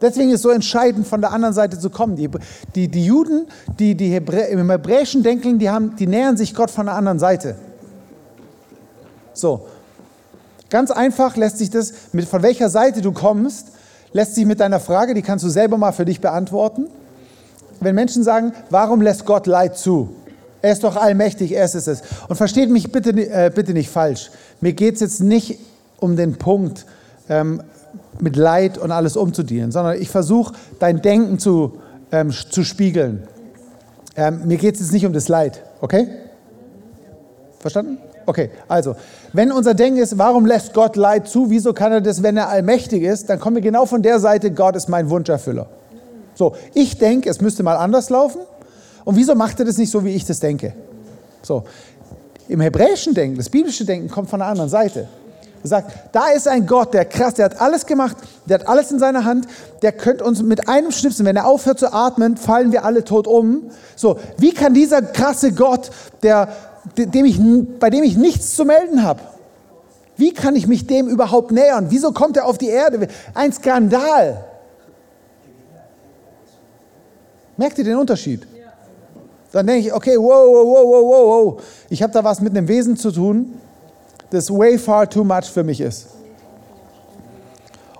Deswegen 0.00 0.28
ist 0.30 0.36
es 0.36 0.42
so 0.42 0.50
entscheidend, 0.50 1.04
von 1.04 1.20
der 1.20 1.32
anderen 1.32 1.52
Seite 1.52 1.80
zu 1.80 1.90
kommen. 1.90 2.14
Die, 2.14 2.30
die, 2.76 2.86
die 2.86 3.04
Juden, 3.04 3.48
die, 3.80 3.96
die 3.96 4.10
Hebrä 4.10 4.52
im 4.52 4.70
hebräischen 4.70 5.24
Denken, 5.24 5.58
die, 5.58 5.68
haben, 5.68 5.96
die 5.96 6.06
nähern 6.06 6.36
sich 6.36 6.54
Gott 6.54 6.70
von 6.70 6.86
der 6.86 6.94
anderen 6.94 7.18
Seite. 7.18 7.56
So, 9.32 9.66
ganz 10.70 10.90
einfach 10.90 11.36
lässt 11.36 11.58
sich 11.58 11.70
das, 11.70 11.92
mit, 12.12 12.26
von 12.26 12.42
welcher 12.42 12.70
Seite 12.70 13.02
du 13.02 13.12
kommst, 13.12 13.68
lässt 14.12 14.34
sich 14.34 14.46
mit 14.46 14.60
deiner 14.60 14.80
Frage, 14.80 15.14
die 15.14 15.22
kannst 15.22 15.44
du 15.44 15.48
selber 15.48 15.76
mal 15.76 15.92
für 15.92 16.04
dich 16.04 16.20
beantworten. 16.20 16.86
Wenn 17.80 17.94
Menschen 17.94 18.22
sagen, 18.22 18.52
warum 18.70 19.00
lässt 19.00 19.24
Gott 19.26 19.46
Leid 19.46 19.76
zu? 19.76 20.14
Er 20.62 20.72
ist 20.72 20.84
doch 20.84 20.96
allmächtig, 20.96 21.52
er 21.52 21.64
ist 21.64 21.74
es. 21.74 22.02
Und 22.28 22.36
versteht 22.36 22.70
mich 22.70 22.92
bitte, 22.92 23.10
äh, 23.10 23.50
bitte 23.54 23.72
nicht 23.72 23.90
falsch. 23.90 24.30
Mir 24.60 24.72
geht 24.72 24.94
es 24.94 25.00
jetzt 25.00 25.20
nicht 25.20 25.58
um 25.98 26.16
den 26.16 26.36
Punkt, 26.36 26.86
ähm, 27.28 27.62
mit 28.18 28.36
Leid 28.36 28.76
und 28.76 28.92
alles 28.92 29.16
umzudienen, 29.16 29.72
sondern 29.72 30.00
ich 30.00 30.10
versuche, 30.10 30.54
dein 30.78 31.00
Denken 31.00 31.38
zu, 31.38 31.78
ähm, 32.12 32.30
zu 32.30 32.64
spiegeln. 32.64 33.26
Ähm, 34.16 34.46
mir 34.46 34.58
geht 34.58 34.74
es 34.74 34.80
jetzt 34.80 34.92
nicht 34.92 35.06
um 35.06 35.12
das 35.12 35.28
Leid, 35.28 35.62
okay? 35.80 36.08
Verstanden? 37.60 37.98
Okay, 38.26 38.50
also, 38.68 38.96
wenn 39.32 39.50
unser 39.50 39.74
Denken 39.74 40.00
ist, 40.00 40.18
warum 40.18 40.46
lässt 40.46 40.74
Gott 40.74 40.96
Leid 40.96 41.28
zu, 41.28 41.50
wieso 41.50 41.72
kann 41.72 41.92
er 41.92 42.00
das, 42.00 42.22
wenn 42.22 42.36
er 42.36 42.48
allmächtig 42.48 43.02
ist, 43.02 43.28
dann 43.28 43.40
kommen 43.40 43.56
wir 43.56 43.62
genau 43.62 43.86
von 43.86 44.02
der 44.02 44.20
Seite, 44.20 44.50
Gott 44.50 44.76
ist 44.76 44.88
mein 44.88 45.10
Wunscherfüller. 45.10 45.66
So, 46.34 46.54
ich 46.74 46.98
denke, 46.98 47.28
es 47.28 47.40
müsste 47.40 47.62
mal 47.62 47.76
anders 47.76 48.10
laufen 48.10 48.40
und 49.04 49.16
wieso 49.16 49.34
macht 49.34 49.58
er 49.58 49.66
das 49.66 49.78
nicht 49.78 49.90
so, 49.90 50.04
wie 50.04 50.14
ich 50.14 50.24
das 50.24 50.40
denke? 50.40 50.74
So, 51.42 51.64
im 52.48 52.60
hebräischen 52.60 53.14
Denken, 53.14 53.36
das 53.36 53.48
biblische 53.48 53.84
Denken 53.84 54.08
kommt 54.08 54.28
von 54.28 54.40
der 54.40 54.48
anderen 54.48 54.70
Seite. 54.70 55.08
Er 55.62 55.68
sagt, 55.68 55.92
da 56.12 56.28
ist 56.30 56.48
ein 56.48 56.66
Gott, 56.66 56.94
der 56.94 57.04
krass, 57.04 57.34
der 57.34 57.44
hat 57.44 57.60
alles 57.60 57.84
gemacht, 57.84 58.16
der 58.46 58.60
hat 58.60 58.68
alles 58.68 58.90
in 58.90 58.98
seiner 58.98 59.24
Hand, 59.24 59.46
der 59.82 59.92
könnte 59.92 60.24
uns 60.24 60.42
mit 60.42 60.68
einem 60.68 60.90
Schnipsen, 60.90 61.26
wenn 61.26 61.36
er 61.36 61.46
aufhört 61.46 61.78
zu 61.78 61.92
atmen, 61.92 62.38
fallen 62.38 62.72
wir 62.72 62.84
alle 62.84 63.04
tot 63.04 63.26
um. 63.26 63.70
So, 63.94 64.18
wie 64.38 64.52
kann 64.52 64.72
dieser 64.72 65.02
krasse 65.02 65.52
Gott, 65.52 65.90
der, 66.22 66.48
dem 66.96 67.24
ich, 67.24 67.40
bei 67.78 67.90
dem 67.90 68.02
ich 68.02 68.16
nichts 68.16 68.54
zu 68.54 68.64
melden 68.64 69.02
habe, 69.02 69.20
wie 70.16 70.32
kann 70.32 70.54
ich 70.54 70.66
mich 70.66 70.86
dem 70.86 71.08
überhaupt 71.08 71.50
nähern? 71.50 71.86
Wieso 71.88 72.12
kommt 72.12 72.36
er 72.36 72.46
auf 72.46 72.58
die 72.58 72.68
Erde? 72.68 73.08
Ein 73.34 73.52
Skandal. 73.52 74.44
Merkt 77.56 77.78
ihr 77.78 77.84
den 77.84 77.96
Unterschied? 77.96 78.46
Dann 79.52 79.66
denke 79.66 79.88
ich, 79.88 79.92
okay, 79.92 80.16
wow, 80.16 80.46
wow, 80.46 80.66
wow, 80.66 80.84
wow, 80.84 81.26
wow, 81.26 81.62
ich 81.88 82.02
habe 82.02 82.12
da 82.12 82.22
was 82.22 82.40
mit 82.40 82.56
einem 82.56 82.68
Wesen 82.68 82.96
zu 82.96 83.10
tun, 83.10 83.54
das 84.30 84.50
way 84.50 84.78
far 84.78 85.10
too 85.10 85.24
much 85.24 85.50
für 85.50 85.64
mich 85.64 85.80
ist. 85.80 86.06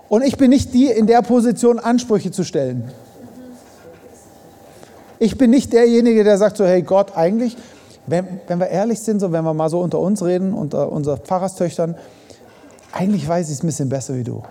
Und 0.07 0.23
ich 0.23 0.37
bin 0.37 0.49
nicht 0.49 0.73
die 0.73 0.87
in 0.87 1.07
der 1.07 1.21
Position, 1.21 1.79
Ansprüche 1.79 2.31
zu 2.31 2.43
stellen. 2.43 2.91
Ich 5.19 5.37
bin 5.37 5.51
nicht 5.51 5.71
derjenige, 5.73 6.23
der 6.23 6.37
sagt 6.37 6.57
so, 6.57 6.65
hey 6.65 6.81
Gott, 6.81 7.15
eigentlich, 7.15 7.55
wenn, 8.07 8.25
wenn 8.47 8.59
wir 8.59 8.67
ehrlich 8.67 8.99
sind, 8.99 9.19
so 9.19 9.31
wenn 9.31 9.43
wir 9.43 9.53
mal 9.53 9.69
so 9.69 9.79
unter 9.79 9.99
uns 9.99 10.23
reden, 10.23 10.53
unter 10.53 10.91
unseren 10.91 11.19
Pfarrerstöchtern, 11.19 11.95
eigentlich 12.91 13.27
weiß 13.27 13.47
ich 13.47 13.57
es 13.57 13.63
ein 13.63 13.67
bisschen 13.67 13.89
besser 13.89 14.15
wie 14.15 14.23
du. 14.23 14.43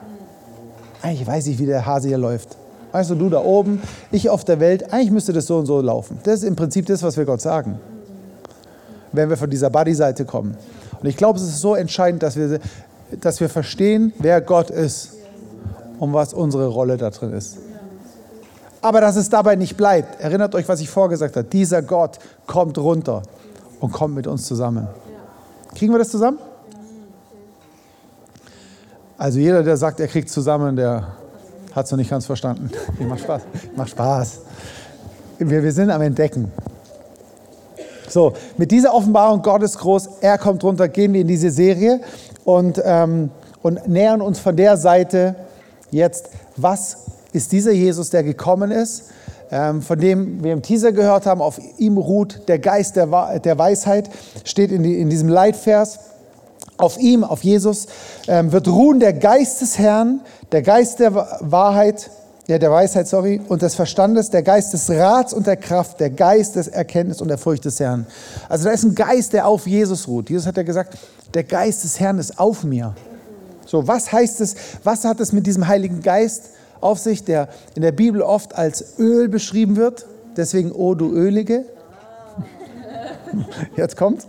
Eigentlich 1.02 1.26
weiß 1.26 1.46
ich, 1.48 1.58
wie 1.58 1.66
der 1.66 1.84
Hase 1.84 2.08
hier 2.08 2.18
läuft. 2.18 2.56
Weißt 2.92 3.10
du, 3.10 3.14
du 3.14 3.28
da 3.28 3.42
oben, 3.42 3.80
ich 4.10 4.28
auf 4.30 4.44
der 4.44 4.60
Welt, 4.60 4.92
eigentlich 4.92 5.10
müsste 5.10 5.32
das 5.32 5.46
so 5.46 5.58
und 5.58 5.66
so 5.66 5.80
laufen. 5.80 6.18
Das 6.24 6.40
ist 6.40 6.44
im 6.44 6.56
Prinzip 6.56 6.86
das, 6.86 7.02
was 7.02 7.16
wir 7.16 7.24
Gott 7.24 7.40
sagen, 7.40 7.78
wenn 9.12 9.28
wir 9.28 9.36
von 9.36 9.48
dieser 9.48 9.70
Buddy-Seite 9.70 10.24
kommen. 10.24 10.56
Und 11.00 11.08
ich 11.08 11.16
glaube, 11.16 11.38
es 11.38 11.44
ist 11.44 11.60
so 11.60 11.74
entscheidend, 11.74 12.22
dass 12.22 12.36
wir, 12.36 12.60
dass 13.20 13.40
wir 13.40 13.48
verstehen, 13.48 14.12
wer 14.18 14.40
Gott 14.40 14.70
ist 14.70 15.14
und 15.98 16.12
was 16.12 16.34
unsere 16.34 16.66
Rolle 16.66 16.96
da 16.96 17.10
drin 17.10 17.32
ist. 17.32 17.58
Aber 18.82 19.00
dass 19.00 19.16
es 19.16 19.28
dabei 19.28 19.56
nicht 19.56 19.76
bleibt. 19.76 20.20
Erinnert 20.20 20.54
euch, 20.54 20.68
was 20.68 20.80
ich 20.80 20.88
vorgesagt 20.88 21.36
habe. 21.36 21.46
Dieser 21.46 21.82
Gott 21.82 22.18
kommt 22.46 22.78
runter 22.78 23.22
und 23.80 23.92
kommt 23.92 24.14
mit 24.14 24.26
uns 24.26 24.46
zusammen. 24.46 24.86
Kriegen 25.74 25.92
wir 25.92 25.98
das 25.98 26.10
zusammen? 26.10 26.38
Also 29.18 29.38
jeder, 29.38 29.62
der 29.62 29.76
sagt, 29.76 30.00
er 30.00 30.08
kriegt 30.08 30.30
zusammen, 30.30 30.76
der 30.76 31.08
hat 31.72 31.86
es 31.86 31.90
noch 31.92 31.98
nicht 31.98 32.10
ganz 32.10 32.26
verstanden. 32.26 32.70
Ich 32.98 33.06
macht 33.06 33.20
Spaß. 33.20 33.42
Macht 33.76 33.90
Spaß. 33.90 34.40
Wir, 35.38 35.62
wir 35.62 35.72
sind 35.72 35.90
am 35.90 36.02
Entdecken. 36.02 36.50
So, 38.08 38.32
mit 38.56 38.70
dieser 38.70 38.92
Offenbarung 38.92 39.40
Gottes 39.40 39.78
groß, 39.78 40.08
er 40.20 40.36
kommt 40.36 40.64
runter, 40.64 40.88
gehen 40.88 41.12
wir 41.12 41.20
in 41.20 41.28
diese 41.28 41.50
Serie 41.50 42.00
und, 42.44 42.80
ähm, 42.84 43.30
und 43.62 43.86
nähern 43.86 44.20
uns 44.20 44.40
von 44.40 44.56
der 44.56 44.76
Seite 44.76 45.36
jetzt, 45.90 46.30
was 46.56 47.06
ist 47.32 47.52
dieser 47.52 47.72
Jesus, 47.72 48.10
der 48.10 48.24
gekommen 48.24 48.70
ist, 48.72 49.10
von 49.50 49.98
dem 49.98 50.44
wir 50.44 50.52
im 50.52 50.62
Teaser 50.62 50.92
gehört 50.92 51.26
haben, 51.26 51.40
auf 51.40 51.60
ihm 51.78 51.98
ruht 51.98 52.48
der 52.48 52.58
Geist 52.58 52.96
der, 52.96 53.10
Weisheit, 53.10 54.10
steht 54.44 54.70
in 54.70 55.10
diesem 55.10 55.28
Leitvers. 55.28 55.98
Auf 56.76 56.98
ihm, 56.98 57.24
auf 57.24 57.44
Jesus, 57.44 57.88
ähm, 58.26 58.52
wird 58.52 58.66
ruhen 58.66 59.00
der 59.00 59.12
Geist 59.12 59.60
des 59.60 59.78
Herrn, 59.78 60.22
der 60.50 60.62
Geist 60.62 60.98
der 60.98 61.14
Wahrheit, 61.40 62.10
ja, 62.46 62.58
der 62.58 62.70
Weisheit, 62.70 63.06
sorry, 63.06 63.40
und 63.48 63.60
des 63.60 63.74
Verstandes, 63.74 64.30
der 64.30 64.42
Geist 64.42 64.72
des 64.72 64.88
Rats 64.88 65.34
und 65.34 65.46
der 65.46 65.56
Kraft, 65.56 66.00
der 66.00 66.08
Geist 66.08 66.56
des 66.56 66.68
Erkenntnis 66.68 67.20
und 67.20 67.28
der 67.28 67.36
Furcht 67.36 67.66
des 67.66 67.78
Herrn. 67.80 68.06
Also 68.48 68.64
da 68.64 68.70
ist 68.70 68.82
ein 68.82 68.94
Geist, 68.94 69.34
der 69.34 69.46
auf 69.46 69.66
Jesus 69.66 70.08
ruht. 70.08 70.30
Jesus 70.30 70.46
hat 70.46 70.56
ja 70.56 70.62
gesagt, 70.62 70.96
der 71.34 71.44
Geist 71.44 71.84
des 71.84 72.00
Herrn 72.00 72.18
ist 72.18 72.38
auf 72.38 72.64
mir. 72.64 72.94
So, 73.66 73.86
was 73.86 74.10
heißt 74.10 74.40
es, 74.40 74.56
was 74.82 75.04
hat 75.04 75.20
es 75.20 75.32
mit 75.32 75.46
diesem 75.46 75.68
Heiligen 75.68 76.00
Geist 76.00 76.50
auf 76.80 76.98
sich, 76.98 77.24
der 77.24 77.48
in 77.74 77.82
der 77.82 77.92
Bibel 77.92 78.22
oft 78.22 78.56
als 78.56 78.98
Öl 78.98 79.28
beschrieben 79.28 79.76
wird? 79.76 80.06
Deswegen, 80.36 80.72
oh 80.72 80.94
du 80.94 81.12
Ölige. 81.12 81.64
Jetzt 83.76 83.96
kommt's. 83.96 84.26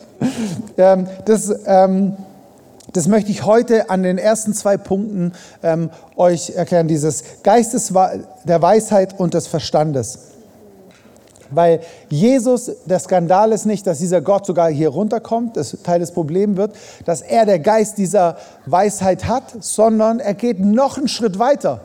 Ähm, 0.77 1.07
das, 1.25 1.53
ähm, 1.65 2.17
das 2.93 3.07
möchte 3.07 3.31
ich 3.31 3.45
heute 3.45 3.89
an 3.89 4.03
den 4.03 4.17
ersten 4.17 4.53
zwei 4.53 4.77
Punkten 4.77 5.33
ähm, 5.63 5.89
euch 6.15 6.51
erklären, 6.51 6.87
dieses 6.87 7.23
Geistes 7.43 7.93
der 8.43 8.61
Weisheit 8.61 9.19
und 9.19 9.33
des 9.33 9.47
Verstandes. 9.47 10.31
Weil 11.51 11.81
Jesus, 12.09 12.71
der 12.85 12.99
Skandal 12.99 13.51
ist 13.51 13.65
nicht, 13.65 13.85
dass 13.85 13.99
dieser 13.99 14.21
Gott 14.21 14.45
sogar 14.45 14.69
hier 14.69 14.89
runterkommt, 14.89 15.57
das 15.57 15.77
Teil 15.83 15.99
des 15.99 16.11
Problems 16.11 16.57
wird, 16.57 16.75
dass 17.05 17.21
er 17.21 17.45
der 17.45 17.59
Geist 17.59 17.97
dieser 17.97 18.37
Weisheit 18.65 19.27
hat, 19.27 19.43
sondern 19.59 20.19
er 20.19 20.33
geht 20.33 20.59
noch 20.61 20.97
einen 20.97 21.09
Schritt 21.09 21.39
weiter. 21.39 21.81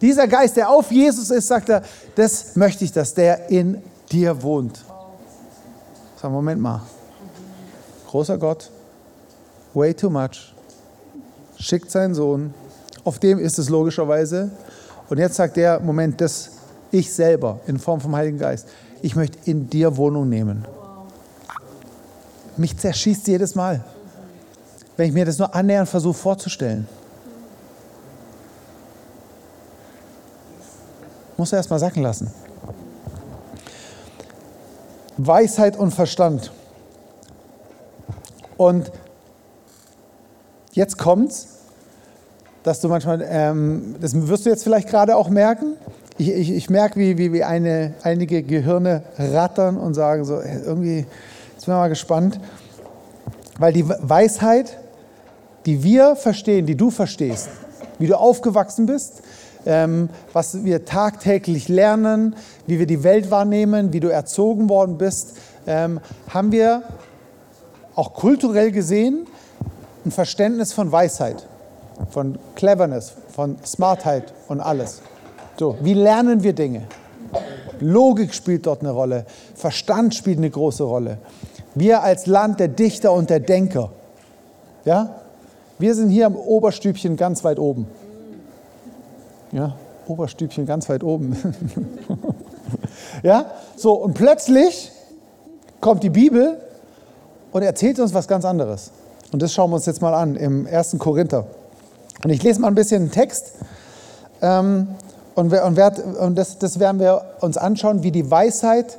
Dieser 0.00 0.26
Geist, 0.26 0.56
der 0.56 0.70
auf 0.70 0.90
Jesus 0.90 1.30
ist, 1.30 1.48
sagt 1.48 1.68
er, 1.68 1.82
das 2.14 2.56
möchte 2.56 2.84
ich, 2.84 2.92
dass 2.92 3.14
der 3.14 3.50
in 3.50 3.82
dir 4.10 4.42
wohnt. 4.42 4.84
Sag, 6.20 6.30
Moment 6.30 6.60
mal. 6.60 6.82
Großer 8.08 8.38
Gott, 8.38 8.70
way 9.72 9.94
too 9.94 10.10
much, 10.10 10.54
schickt 11.58 11.90
seinen 11.90 12.14
Sohn, 12.14 12.52
auf 13.04 13.18
dem 13.18 13.38
ist 13.38 13.58
es 13.58 13.68
logischerweise. 13.68 14.50
Und 15.08 15.18
jetzt 15.18 15.36
sagt 15.36 15.56
der, 15.56 15.80
Moment, 15.80 16.20
das 16.20 16.50
ich 16.90 17.12
selber 17.12 17.60
in 17.66 17.78
Form 17.78 18.00
vom 18.00 18.14
Heiligen 18.16 18.38
Geist, 18.38 18.66
ich 19.02 19.16
möchte 19.16 19.38
in 19.48 19.70
dir 19.70 19.96
Wohnung 19.96 20.28
nehmen. 20.28 20.64
Mich 22.56 22.76
zerschießt 22.76 23.28
jedes 23.28 23.54
Mal, 23.54 23.84
wenn 24.96 25.08
ich 25.08 25.14
mir 25.14 25.24
das 25.24 25.38
nur 25.38 25.54
annähernd 25.54 25.88
versuche 25.88 26.18
vorzustellen. 26.18 26.86
Muss 31.40 31.52
er 31.52 31.56
erst 31.56 31.70
mal 31.70 31.78
sacken 31.78 32.02
lassen. 32.02 32.30
Weisheit 35.16 35.78
und 35.78 35.92
Verstand. 35.92 36.52
Und 38.58 38.92
Jetzt 40.72 40.98
kommt's, 40.98 41.48
dass 42.62 42.80
du 42.80 42.88
manchmal, 42.88 43.26
ähm, 43.28 43.96
das 44.00 44.14
wirst 44.28 44.46
du 44.46 44.50
jetzt 44.50 44.62
vielleicht 44.62 44.88
gerade 44.88 45.16
auch 45.16 45.28
merken. 45.28 45.74
Ich, 46.16 46.30
ich, 46.30 46.50
ich 46.52 46.70
merke, 46.70 47.00
wie, 47.00 47.18
wie, 47.18 47.32
wie 47.32 47.42
eine, 47.42 47.94
einige 48.02 48.42
Gehirne 48.42 49.02
rattern 49.18 49.76
und 49.78 49.94
sagen 49.94 50.24
so, 50.24 50.40
irgendwie, 50.40 50.98
jetzt 50.98 51.06
bin 51.06 51.60
ich 51.60 51.68
mal 51.68 51.88
gespannt. 51.88 52.38
Weil 53.58 53.72
die 53.72 53.88
Weisheit, 53.88 54.78
die 55.66 55.82
wir 55.82 56.14
verstehen, 56.14 56.66
die 56.66 56.76
du 56.76 56.90
verstehst, 56.90 57.48
wie 57.98 58.06
du 58.06 58.16
aufgewachsen 58.16 58.86
bist, 58.86 59.22
was 60.32 60.64
wir 60.64 60.84
tagtäglich 60.84 61.68
lernen, 61.68 62.36
wie 62.66 62.78
wir 62.78 62.86
die 62.86 63.02
Welt 63.02 63.30
wahrnehmen, 63.30 63.92
wie 63.92 64.00
du 64.00 64.08
erzogen 64.08 64.68
worden 64.68 64.98
bist, 64.98 65.36
ähm, 65.66 66.00
haben 66.28 66.52
wir 66.52 66.82
auch 67.94 68.14
kulturell 68.14 68.72
gesehen 68.72 69.26
ein 70.04 70.10
Verständnis 70.10 70.72
von 70.72 70.90
Weisheit, 70.90 71.46
von 72.10 72.38
Cleverness, 72.54 73.12
von 73.34 73.58
Smartheit 73.64 74.32
und 74.48 74.60
alles. 74.60 75.02
So, 75.58 75.76
wie 75.82 75.94
lernen 75.94 76.42
wir 76.42 76.54
Dinge? 76.54 76.84
Logik 77.80 78.34
spielt 78.34 78.66
dort 78.66 78.80
eine 78.80 78.90
Rolle, 78.90 79.26
Verstand 79.54 80.14
spielt 80.14 80.38
eine 80.38 80.50
große 80.50 80.84
Rolle. 80.84 81.18
Wir 81.74 82.02
als 82.02 82.26
Land 82.26 82.60
der 82.60 82.68
Dichter 82.68 83.12
und 83.12 83.30
der 83.30 83.40
Denker, 83.40 83.90
ja, 84.84 85.20
wir 85.78 85.94
sind 85.94 86.10
hier 86.10 86.26
im 86.26 86.36
Oberstübchen 86.36 87.16
ganz 87.16 87.44
weit 87.44 87.58
oben. 87.58 87.86
Ja, 89.52 89.74
Oberstübchen 90.06 90.66
ganz 90.66 90.88
weit 90.88 91.02
oben. 91.02 91.36
ja, 93.22 93.46
so 93.76 93.94
und 93.94 94.14
plötzlich 94.14 94.92
kommt 95.80 96.02
die 96.02 96.10
Bibel 96.10 96.60
und 97.52 97.62
erzählt 97.62 97.98
uns 97.98 98.14
was 98.14 98.28
ganz 98.28 98.44
anderes. 98.44 98.90
Und 99.32 99.42
das 99.42 99.52
schauen 99.52 99.70
wir 99.70 99.76
uns 99.76 99.86
jetzt 99.86 100.02
mal 100.02 100.14
an 100.14 100.36
im 100.36 100.66
1. 100.66 100.96
Korinther. 100.98 101.46
Und 102.22 102.30
ich 102.30 102.42
lese 102.42 102.60
mal 102.60 102.68
ein 102.68 102.74
bisschen 102.74 103.06
den 103.06 103.10
Text. 103.10 103.52
Ähm, 104.42 104.88
und, 105.34 105.52
und, 105.52 105.76
werd, 105.76 105.98
und 105.98 106.36
das, 106.36 106.58
das, 106.58 106.78
werden 106.78 107.00
wir 107.00 107.22
uns 107.40 107.56
anschauen, 107.56 108.02
wie 108.02 108.10
die 108.10 108.30
Weisheit, 108.30 108.98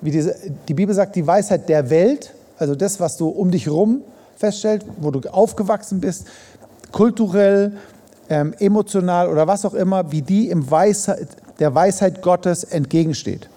wie 0.00 0.10
diese, 0.10 0.34
die 0.68 0.74
Bibel 0.74 0.94
sagt, 0.94 1.16
die 1.16 1.26
Weisheit 1.26 1.68
der 1.68 1.90
Welt, 1.90 2.32
also 2.58 2.74
das, 2.74 3.00
was 3.00 3.16
du 3.16 3.28
um 3.28 3.50
dich 3.50 3.66
herum 3.66 4.02
feststellst, 4.36 4.86
wo 4.98 5.10
du 5.10 5.28
aufgewachsen 5.28 6.00
bist, 6.00 6.26
kulturell, 6.92 7.72
ähm, 8.28 8.54
emotional 8.58 9.28
oder 9.28 9.46
was 9.46 9.64
auch 9.64 9.74
immer, 9.74 10.12
wie 10.12 10.22
die 10.22 10.48
im 10.48 10.70
Weisheit, 10.70 11.28
der 11.58 11.74
Weisheit 11.74 12.22
Gottes 12.22 12.64
entgegensteht. 12.64 13.48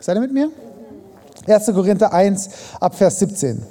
Seid 0.00 0.16
ihr 0.16 0.20
mit 0.20 0.32
mir? 0.32 0.50
1. 1.46 1.66
Korinther 1.66 2.12
1 2.12 2.50
ab 2.80 2.94
Vers 2.94 3.18
17. 3.20 3.62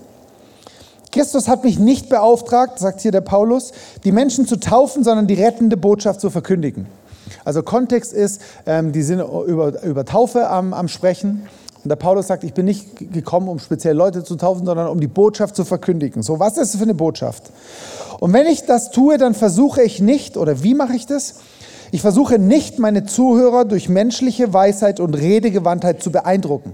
Christus 1.11 1.47
hat 1.47 1.63
mich 1.63 1.79
nicht 1.79 2.09
beauftragt, 2.09 2.79
sagt 2.79 3.01
hier 3.01 3.11
der 3.11 3.21
Paulus, 3.21 3.71
die 4.03 4.11
Menschen 4.11 4.45
zu 4.45 4.59
taufen, 4.59 5.03
sondern 5.03 5.27
die 5.27 5.35
rettende 5.35 5.77
Botschaft 5.77 6.21
zu 6.21 6.29
verkündigen. 6.29 6.87
Also 7.43 7.63
Kontext 7.63 8.13
ist, 8.13 8.41
ähm, 8.65 8.91
die 8.91 9.03
sind 9.03 9.19
über, 9.19 9.81
über 9.83 10.05
Taufe 10.05 10.49
am, 10.49 10.73
am 10.73 10.87
Sprechen. 10.87 11.47
Und 11.87 11.89
der 11.89 11.95
Paulus 11.95 12.27
sagt, 12.27 12.43
ich 12.43 12.53
bin 12.53 12.65
nicht 12.65 13.13
gekommen, 13.13 13.47
um 13.47 13.59
speziell 13.59 13.95
Leute 13.95 14.21
zu 14.21 14.35
taufen, 14.35 14.65
sondern 14.65 14.89
um 14.89 14.99
die 14.99 15.07
Botschaft 15.07 15.55
zu 15.55 15.63
verkündigen. 15.63 16.21
So, 16.21 16.37
was 16.37 16.57
ist 16.57 16.73
das 16.73 16.75
für 16.75 16.83
eine 16.83 16.93
Botschaft? 16.93 17.43
Und 18.19 18.33
wenn 18.33 18.45
ich 18.45 18.65
das 18.65 18.91
tue, 18.91 19.17
dann 19.17 19.33
versuche 19.33 19.81
ich 19.83 20.01
nicht, 20.01 20.35
oder 20.35 20.63
wie 20.63 20.73
mache 20.73 20.97
ich 20.97 21.05
das? 21.05 21.35
Ich 21.93 22.01
versuche 22.01 22.39
nicht, 22.39 22.77
meine 22.77 23.05
Zuhörer 23.05 23.63
durch 23.63 23.87
menschliche 23.87 24.53
Weisheit 24.53 24.99
und 24.99 25.13
Redegewandtheit 25.13 26.03
zu 26.03 26.11
beeindrucken. 26.11 26.73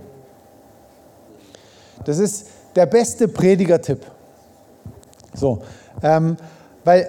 Das 2.05 2.17
ist 2.17 2.47
der 2.75 2.87
beste 2.87 3.27
Predigertipp. 3.27 3.99
So, 5.35 5.61
ähm, 6.01 6.37
weil 6.85 7.07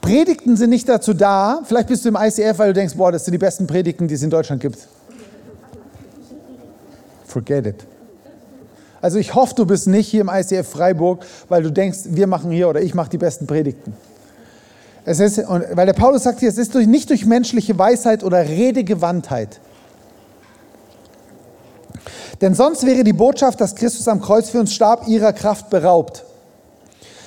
Predigten 0.00 0.56
sind 0.56 0.70
nicht 0.70 0.88
dazu 0.88 1.12
da, 1.12 1.60
vielleicht 1.64 1.88
bist 1.88 2.06
du 2.06 2.08
im 2.08 2.16
ICF, 2.18 2.58
weil 2.58 2.68
du 2.68 2.80
denkst, 2.80 2.94
boah, 2.94 3.12
das 3.12 3.26
sind 3.26 3.32
die 3.32 3.38
besten 3.38 3.66
Predigten, 3.66 4.08
die 4.08 4.14
es 4.14 4.22
in 4.22 4.30
Deutschland 4.30 4.62
gibt. 4.62 4.88
Forget 7.34 7.66
it. 7.66 7.86
Also 9.00 9.18
ich 9.18 9.34
hoffe, 9.34 9.56
du 9.56 9.66
bist 9.66 9.88
nicht 9.88 10.06
hier 10.06 10.20
im 10.20 10.30
ICF 10.32 10.68
Freiburg, 10.68 11.26
weil 11.48 11.64
du 11.64 11.72
denkst, 11.72 11.98
wir 12.04 12.28
machen 12.28 12.52
hier 12.52 12.68
oder 12.68 12.80
ich 12.80 12.94
mache 12.94 13.10
die 13.10 13.18
besten 13.18 13.48
Predigten. 13.48 13.92
Es 15.04 15.18
ist, 15.18 15.38
weil 15.48 15.84
der 15.84 15.94
Paulus 15.94 16.22
sagt 16.22 16.38
hier, 16.38 16.48
es 16.48 16.58
ist 16.58 16.76
durch, 16.76 16.86
nicht 16.86 17.10
durch 17.10 17.26
menschliche 17.26 17.76
Weisheit 17.76 18.22
oder 18.22 18.48
Redegewandtheit. 18.48 19.60
Denn 22.40 22.54
sonst 22.54 22.86
wäre 22.86 23.02
die 23.02 23.12
Botschaft, 23.12 23.60
dass 23.60 23.74
Christus 23.74 24.06
am 24.06 24.20
Kreuz 24.20 24.50
für 24.50 24.60
uns 24.60 24.72
starb, 24.72 25.08
ihrer 25.08 25.32
Kraft 25.32 25.70
beraubt. 25.70 26.24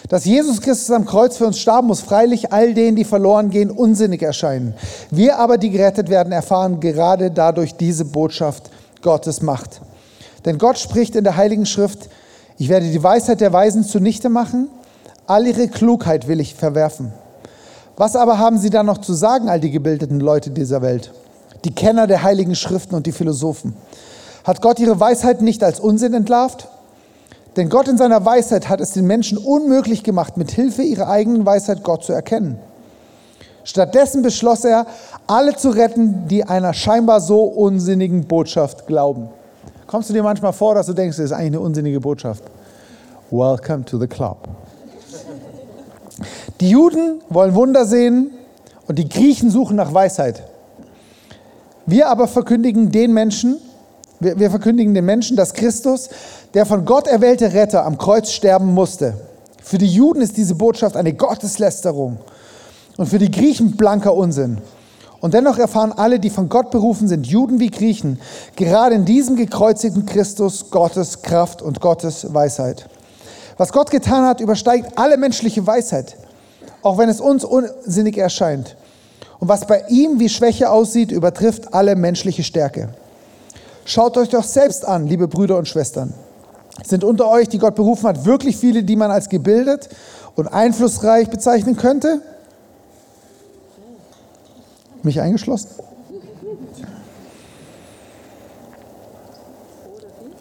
Dass 0.07 0.23
Jesus 0.23 0.61
Christus 0.61 0.89
am 0.89 1.03
Kreuz 1.03 1.35
für 1.35 1.45
uns 1.45 1.59
starb, 1.59 1.83
muss 1.83 1.99
freilich 1.99 2.53
all 2.53 2.73
denen, 2.73 2.95
die 2.95 3.03
verloren 3.03 3.49
gehen, 3.49 3.69
unsinnig 3.69 4.21
erscheinen. 4.23 4.73
Wir 5.11 5.37
aber, 5.37 5.57
die 5.57 5.69
gerettet 5.69 6.09
werden, 6.09 6.31
erfahren 6.31 6.79
gerade 6.79 7.29
dadurch 7.29 7.75
diese 7.75 8.05
Botschaft 8.05 8.71
Gottes 9.01 9.41
Macht. 9.41 9.81
Denn 10.45 10.57
Gott 10.57 10.77
spricht 10.77 11.15
in 11.15 11.23
der 11.23 11.37
Heiligen 11.37 11.65
Schrift, 11.65 12.09
ich 12.57 12.69
werde 12.69 12.89
die 12.89 13.03
Weisheit 13.03 13.41
der 13.41 13.53
Weisen 13.53 13.83
zunichte 13.83 14.29
machen, 14.29 14.69
all 15.27 15.45
ihre 15.45 15.67
Klugheit 15.67 16.27
will 16.27 16.39
ich 16.39 16.55
verwerfen. 16.55 17.11
Was 17.97 18.15
aber 18.15 18.37
haben 18.37 18.57
sie 18.57 18.69
da 18.69 18.83
noch 18.83 18.99
zu 18.99 19.13
sagen, 19.13 19.49
all 19.49 19.59
die 19.59 19.71
gebildeten 19.71 20.19
Leute 20.19 20.51
dieser 20.51 20.81
Welt? 20.81 21.11
Die 21.65 21.73
Kenner 21.73 22.07
der 22.07 22.23
Heiligen 22.23 22.55
Schriften 22.55 22.95
und 22.95 23.07
die 23.07 23.11
Philosophen. 23.11 23.75
Hat 24.43 24.61
Gott 24.61 24.79
ihre 24.79 24.99
Weisheit 24.99 25.41
nicht 25.41 25.63
als 25.63 25.79
Unsinn 25.79 26.13
entlarvt? 26.13 26.67
Denn 27.57 27.69
Gott 27.69 27.87
in 27.87 27.97
seiner 27.97 28.23
Weisheit 28.23 28.69
hat 28.69 28.79
es 28.81 28.91
den 28.91 29.07
Menschen 29.07 29.39
unmöglich 29.39 30.03
gemacht, 30.03 30.37
mit 30.37 30.51
Hilfe 30.51 30.83
ihrer 30.83 31.09
eigenen 31.09 31.45
Weisheit 31.45 31.83
Gott 31.83 32.03
zu 32.03 32.13
erkennen. 32.13 32.59
Stattdessen 33.63 34.21
beschloss 34.21 34.63
er, 34.63 34.85
alle 35.25 35.55
zu 35.55 35.71
retten, 35.71 36.27
die 36.27 36.43
einer 36.43 36.73
scheinbar 36.73 37.19
so 37.19 37.43
unsinnigen 37.43 38.25
Botschaft 38.27 38.87
glauben. 38.87 39.29
Kommst 39.87 40.09
du 40.09 40.13
dir 40.13 40.21
manchmal 40.21 40.51
vor, 40.51 40.75
dass 40.75 40.87
du 40.87 40.93
denkst, 40.93 41.15
das 41.15 41.27
ist 41.27 41.31
eigentlich 41.31 41.47
eine 41.47 41.61
unsinnige 41.61 42.01
Botschaft? 42.01 42.43
Welcome 43.31 43.85
to 43.85 43.97
the 43.97 44.07
club. 44.07 44.37
Die 46.59 46.69
Juden 46.69 47.21
wollen 47.29 47.55
Wunder 47.55 47.85
sehen 47.85 48.31
und 48.87 48.99
die 48.99 49.07
Griechen 49.07 49.49
suchen 49.49 49.77
nach 49.77 49.93
Weisheit. 49.93 50.43
Wir 51.85 52.09
aber 52.09 52.27
verkündigen 52.27 52.91
den 52.91 53.13
Menschen, 53.13 53.59
wir, 54.19 54.37
wir 54.37 54.49
verkündigen 54.49 54.93
den 54.93 55.05
Menschen, 55.05 55.37
dass 55.37 55.53
Christus, 55.53 56.09
der 56.53 56.65
von 56.65 56.83
Gott 56.83 57.07
erwählte 57.07 57.53
Retter, 57.53 57.85
am 57.85 57.97
Kreuz 57.97 58.31
sterben 58.31 58.73
musste. 58.73 59.13
Für 59.63 59.77
die 59.77 59.87
Juden 59.87 60.21
ist 60.21 60.35
diese 60.35 60.55
Botschaft 60.55 60.97
eine 60.97 61.13
Gotteslästerung 61.13 62.17
und 62.97 63.07
für 63.07 63.19
die 63.19 63.31
Griechen 63.31 63.77
blanker 63.77 64.13
Unsinn. 64.13 64.57
Und 65.19 65.33
dennoch 65.33 65.57
erfahren 65.57 65.91
alle, 65.91 66.19
die 66.19 66.29
von 66.29 66.47
Gott 66.47 66.69
berufen 66.69 67.07
sind, 67.07 67.25
Juden 67.25 67.59
wie 67.59 67.71
Griechen, 67.71 68.19
gerade 68.55 68.95
in 68.95 69.05
diesem 69.05 69.35
gekreuzigten 69.35 70.05
Christus 70.05 70.69
Gottes 70.69 71.23
Kraft 71.23 71.61
und 71.61 71.81
Gottes 71.81 72.33
Weisheit. 72.33 72.87
Was 73.57 73.71
Gott 73.71 73.89
getan 73.89 74.25
hat, 74.25 74.41
übersteigt 74.41 74.97
alle 74.97 75.17
menschliche 75.17 75.65
Weisheit, 75.65 76.15
auch 76.83 76.99
wenn 76.99 77.09
es 77.09 77.19
uns 77.19 77.43
unsinnig 77.43 78.17
erscheint. 78.17 78.75
Und 79.39 79.47
was 79.47 79.65
bei 79.65 79.83
ihm 79.89 80.19
wie 80.19 80.29
Schwäche 80.29 80.69
aussieht, 80.69 81.11
übertrifft 81.11 81.73
alle 81.73 81.95
menschliche 81.95 82.43
Stärke. 82.43 82.89
Schaut 83.85 84.17
euch 84.17 84.29
doch 84.29 84.43
selbst 84.43 84.85
an, 84.85 85.07
liebe 85.07 85.27
Brüder 85.27 85.57
und 85.57 85.67
Schwestern. 85.67 86.13
Sind 86.85 87.03
unter 87.03 87.27
euch, 87.29 87.49
die 87.49 87.57
Gott 87.57 87.73
berufen 87.75 88.07
hat, 88.07 88.25
wirklich 88.25 88.57
viele, 88.57 88.83
die 88.83 88.95
man 88.95 89.09
als 89.09 89.29
gebildet 89.29 89.89
und 90.35 90.47
einflussreich 90.47 91.29
bezeichnen 91.29 91.75
könnte? 91.75 92.21
Mich 95.07 95.21
eingeschlossen? 95.21 95.69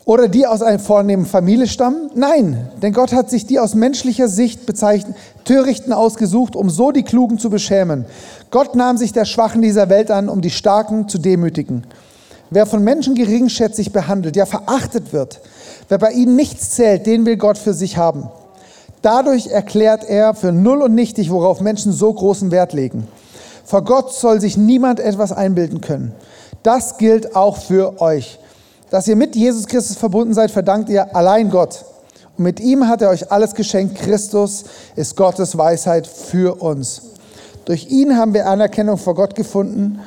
Oder 0.05 0.29
die 0.29 0.47
aus 0.47 0.63
einer 0.63 0.79
vornehmen 0.79 1.27
Familie 1.27 1.67
stammen? 1.67 2.11
Nein, 2.15 2.69
denn 2.81 2.93
Gott 2.93 3.13
hat 3.13 3.29
sich 3.29 3.47
die 3.47 3.59
aus 3.59 3.75
menschlicher 3.75 4.29
Sicht 4.29 4.65
bezeichnet, 4.65 5.17
Törichten 5.45 5.93
ausgesucht, 5.93 6.55
um 6.55 6.71
so 6.71 6.93
die 6.93 7.03
Klugen 7.03 7.39
zu 7.39 7.51
beschämen. 7.51 8.05
Gott 8.53 8.77
nahm 8.77 8.97
sich 8.97 9.13
der 9.13 9.25
Schwachen 9.25 9.63
dieser 9.63 9.89
Welt 9.89 10.13
an, 10.13 10.29
um 10.29 10.43
die 10.43 10.51
Starken 10.51 11.09
zu 11.09 11.19
demütigen. 11.19 11.85
Wer 12.51 12.67
von 12.67 12.85
Menschen 12.85 13.17
geringschätzig 13.17 13.93
behandelt, 13.93 14.37
ja 14.37 14.47
verachtet 14.47 15.13
wird, 15.13 15.41
wer 15.89 15.99
bei 15.99 16.13
ihnen 16.13 16.37
nichts 16.37 16.71
zählt, 16.71 17.07
den 17.07 17.27
will 17.27 17.37
Gott 17.37 17.59
für 17.59 17.75
sich 17.75 17.97
haben. 17.97 18.29
Dadurch 19.03 19.49
erklärt 19.49 20.05
er 20.09 20.35
für 20.35 20.53
null 20.53 20.83
und 20.83 20.95
nichtig, 20.95 21.31
worauf 21.31 21.61
Menschen 21.61 21.93
so 21.93 22.13
großen 22.13 22.53
Wert 22.53 22.73
legen. 22.73 23.09
Vor 23.67 23.85
Gott 23.85 24.13
soll 24.13 24.41
sich 24.41 24.57
niemand 24.57 25.01
etwas 25.01 25.33
einbilden 25.33 25.83
können. 25.83 26.15
Das 26.63 26.97
gilt 26.97 27.37
auch 27.37 27.59
für 27.59 28.01
euch. 28.01 28.39
Dass 28.89 29.07
ihr 29.09 29.17
mit 29.17 29.37
Jesus 29.37 29.67
Christus 29.67 29.97
verbunden 29.97 30.33
seid, 30.33 30.51
verdankt 30.51 30.89
ihr 30.89 31.15
allein 31.15 31.51
Gott. 31.51 31.85
Und 32.39 32.45
mit 32.45 32.61
ihm 32.61 32.89
hat 32.89 33.03
er 33.03 33.11
euch 33.11 33.31
alles 33.31 33.55
geschenkt. 33.55 33.97
Christus 33.97 34.65
ist 34.95 35.17
Gottes 35.17 35.59
Weisheit 35.59 36.07
für 36.07 36.63
uns. 36.63 37.03
Durch 37.65 37.91
ihn 37.91 38.17
haben 38.17 38.33
wir 38.33 38.47
Anerkennung 38.47 38.97
vor 38.97 39.15
Gott 39.15 39.35
gefunden 39.35 40.01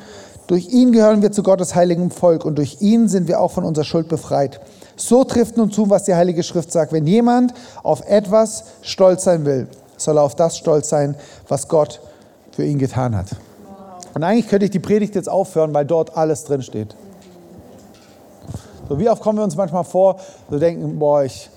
durch 0.50 0.70
ihn 0.70 0.90
gehören 0.90 1.22
wir 1.22 1.30
zu 1.30 1.44
Gottes 1.44 1.76
heiligem 1.76 2.10
Volk 2.10 2.44
und 2.44 2.58
durch 2.58 2.78
ihn 2.80 3.06
sind 3.06 3.28
wir 3.28 3.38
auch 3.38 3.52
von 3.52 3.62
unserer 3.62 3.84
Schuld 3.84 4.08
befreit. 4.08 4.60
So 4.96 5.22
trifft 5.22 5.56
nun 5.56 5.70
zu, 5.70 5.90
was 5.90 6.02
die 6.02 6.14
Heilige 6.16 6.42
Schrift 6.42 6.72
sagt. 6.72 6.92
Wenn 6.92 7.06
jemand 7.06 7.54
auf 7.84 8.02
etwas 8.08 8.64
stolz 8.82 9.22
sein 9.22 9.44
will, 9.44 9.68
soll 9.96 10.18
er 10.18 10.24
auf 10.24 10.34
das 10.34 10.56
stolz 10.56 10.88
sein, 10.88 11.14
was 11.46 11.68
Gott 11.68 12.00
für 12.50 12.64
ihn 12.64 12.80
getan 12.80 13.16
hat. 13.16 13.28
Und 14.14 14.24
eigentlich 14.24 14.48
könnte 14.48 14.64
ich 14.64 14.70
die 14.70 14.80
Predigt 14.80 15.14
jetzt 15.14 15.28
aufhören, 15.28 15.72
weil 15.72 15.84
dort 15.84 16.16
alles 16.16 16.44
drin 16.44 16.62
steht. 16.62 16.94
So 18.88 18.98
wie 18.98 19.08
oft 19.08 19.22
kommen 19.22 19.38
wir 19.38 19.44
uns 19.44 19.54
manchmal 19.54 19.84
vor, 19.84 20.18
so 20.50 20.58
denken, 20.58 20.98
boah, 20.98 21.22
ich, 21.22 21.48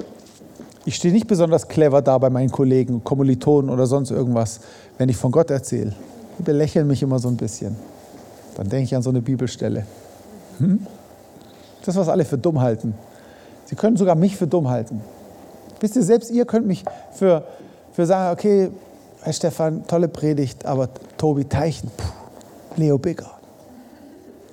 ich 0.85 0.95
stehe 0.95 1.13
nicht 1.13 1.27
besonders 1.27 1.67
clever 1.67 2.01
da 2.01 2.17
bei 2.17 2.29
meinen 2.29 2.51
Kollegen, 2.51 3.03
Kommilitonen 3.03 3.71
oder 3.71 3.87
sonst 3.87 4.11
irgendwas, 4.11 4.59
wenn 4.99 5.09
ich 5.09 5.17
von 5.17 5.31
Gott 5.31 5.49
erzähle. 5.49 5.93
Die 6.37 6.43
belächeln 6.43 6.87
mich 6.87 7.01
immer 7.01 7.17
so 7.17 7.29
ein 7.29 7.37
bisschen. 7.37 7.75
Dann 8.55 8.69
denke 8.69 8.85
ich 8.85 8.95
an 8.95 9.01
so 9.01 9.09
eine 9.09 9.21
Bibelstelle. 9.21 9.85
Hm? 10.59 10.85
Das, 11.85 11.95
was 11.95 12.07
alle 12.07 12.23
für 12.23 12.37
dumm 12.37 12.61
halten. 12.61 12.93
Sie 13.65 13.75
können 13.75 13.97
sogar 13.97 14.15
mich 14.15 14.37
für 14.37 14.45
dumm 14.45 14.69
halten. 14.69 15.01
Wisst 15.79 15.95
ihr, 15.95 16.03
selbst 16.03 16.29
ihr 16.29 16.45
könnt 16.45 16.67
mich 16.67 16.85
für, 17.13 17.43
für 17.93 18.05
sagen, 18.05 18.31
okay, 18.31 18.69
Herr 19.23 19.33
Stefan, 19.33 19.87
tolle 19.87 20.07
Predigt, 20.07 20.65
aber 20.65 20.89
Tobi 21.17 21.45
Teichen, 21.45 21.89
puh, 21.97 22.22
Leo 22.77 22.97
Bigger, 22.97 23.31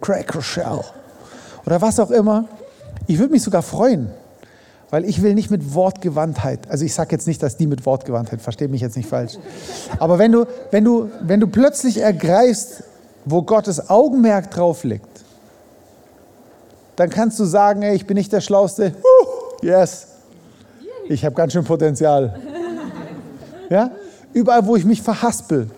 Craig 0.00 0.34
Rochelle 0.34 0.84
oder 1.66 1.80
was 1.80 2.00
auch 2.00 2.10
immer. 2.10 2.46
Ich 3.06 3.18
würde 3.18 3.32
mich 3.32 3.42
sogar 3.42 3.62
freuen, 3.62 4.10
weil 4.90 5.04
ich 5.04 5.22
will 5.22 5.34
nicht 5.34 5.50
mit 5.50 5.74
Wortgewandtheit, 5.74 6.70
also 6.70 6.84
ich 6.84 6.94
sage 6.94 7.10
jetzt 7.12 7.26
nicht, 7.26 7.42
dass 7.42 7.56
die 7.56 7.66
mit 7.66 7.84
Wortgewandtheit, 7.86 8.40
versteht 8.40 8.70
mich 8.70 8.80
jetzt 8.80 8.96
nicht 8.96 9.08
falsch, 9.08 9.34
aber 9.98 10.18
wenn 10.18 10.32
du, 10.32 10.46
wenn 10.70 10.84
du, 10.84 11.10
wenn 11.22 11.40
du 11.40 11.46
plötzlich 11.46 11.98
ergreifst, 11.98 12.84
wo 13.24 13.42
Gottes 13.42 13.90
Augenmerk 13.90 14.50
drauf 14.50 14.84
liegt, 14.84 15.24
dann 16.96 17.10
kannst 17.10 17.38
du 17.38 17.44
sagen, 17.44 17.82
ey, 17.82 17.94
ich 17.94 18.06
bin 18.06 18.16
nicht 18.16 18.32
der 18.32 18.40
Schlauste. 18.40 18.92
Uh, 19.02 19.66
yes, 19.66 20.06
ich 21.08 21.24
habe 21.24 21.34
ganz 21.34 21.52
schön 21.52 21.64
Potenzial. 21.64 22.38
Ja? 23.68 23.90
Überall, 24.32 24.66
wo 24.66 24.76
ich 24.76 24.84
mich 24.84 25.02
verhaspel, 25.02 25.70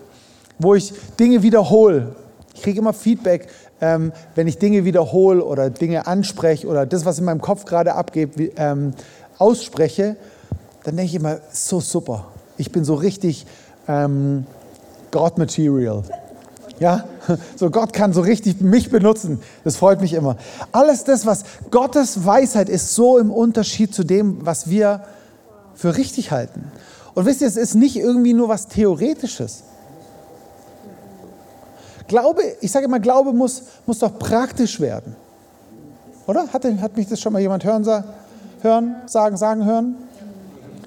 wo 0.59 0.75
ich 0.75 0.93
Dinge 1.19 1.41
wiederhole. 1.41 2.15
Ich 2.53 2.61
kriege 2.61 2.79
immer 2.79 2.93
Feedback, 2.93 3.47
ähm, 3.81 4.11
wenn 4.35 4.47
ich 4.47 4.57
Dinge 4.57 4.85
wiederhole 4.85 5.43
oder 5.43 5.69
Dinge 5.69 6.07
anspreche 6.07 6.67
oder 6.67 6.85
das, 6.85 7.05
was 7.05 7.19
in 7.19 7.25
meinem 7.25 7.41
Kopf 7.41 7.65
gerade 7.65 7.95
abgeht, 7.95 8.53
ähm, 8.57 8.93
ausspreche, 9.37 10.15
dann 10.83 10.95
denke 10.95 11.09
ich 11.09 11.15
immer, 11.15 11.39
so 11.51 11.79
super. 11.79 12.27
Ich 12.57 12.71
bin 12.71 12.83
so 12.83 12.95
richtig 12.95 13.45
ähm, 13.87 14.45
God-Material. 15.11 16.03
Ja, 16.79 17.05
so 17.55 17.69
Gott 17.69 17.93
kann 17.93 18.13
so 18.13 18.21
richtig 18.21 18.61
mich 18.61 18.89
benutzen. 18.89 19.39
Das 19.63 19.77
freut 19.77 20.01
mich 20.01 20.13
immer. 20.13 20.37
Alles 20.71 21.03
das, 21.03 21.25
was 21.25 21.43
Gottes 21.71 22.25
Weisheit 22.25 22.69
ist, 22.69 22.95
so 22.95 23.17
im 23.17 23.31
Unterschied 23.31 23.93
zu 23.93 24.03
dem, 24.03 24.45
was 24.45 24.69
wir 24.69 25.03
für 25.75 25.97
richtig 25.97 26.31
halten. 26.31 26.71
Und 27.15 27.25
wisst 27.25 27.41
ihr, 27.41 27.47
es 27.47 27.57
ist 27.57 27.75
nicht 27.75 27.95
irgendwie 27.95 28.33
nur 28.33 28.49
was 28.49 28.67
Theoretisches. 28.67 29.63
Glaube, 32.13 32.43
ich 32.61 32.71
sage 32.71 32.85
immer, 32.85 32.99
Glaube 32.99 33.33
muss, 33.33 33.63
muss 33.87 33.97
doch 33.97 34.19
praktisch 34.19 34.79
werden. 34.79 35.15
Oder? 36.27 36.47
Hat, 36.53 36.63
hat 36.63 36.95
mich 36.95 37.07
das 37.07 37.19
schon 37.19 37.33
mal 37.33 37.39
jemand 37.39 37.63
hören, 37.63 37.83
hören, 38.61 38.95
sagen, 39.07 39.35
sagen 39.35 39.65
hören? 39.65 39.95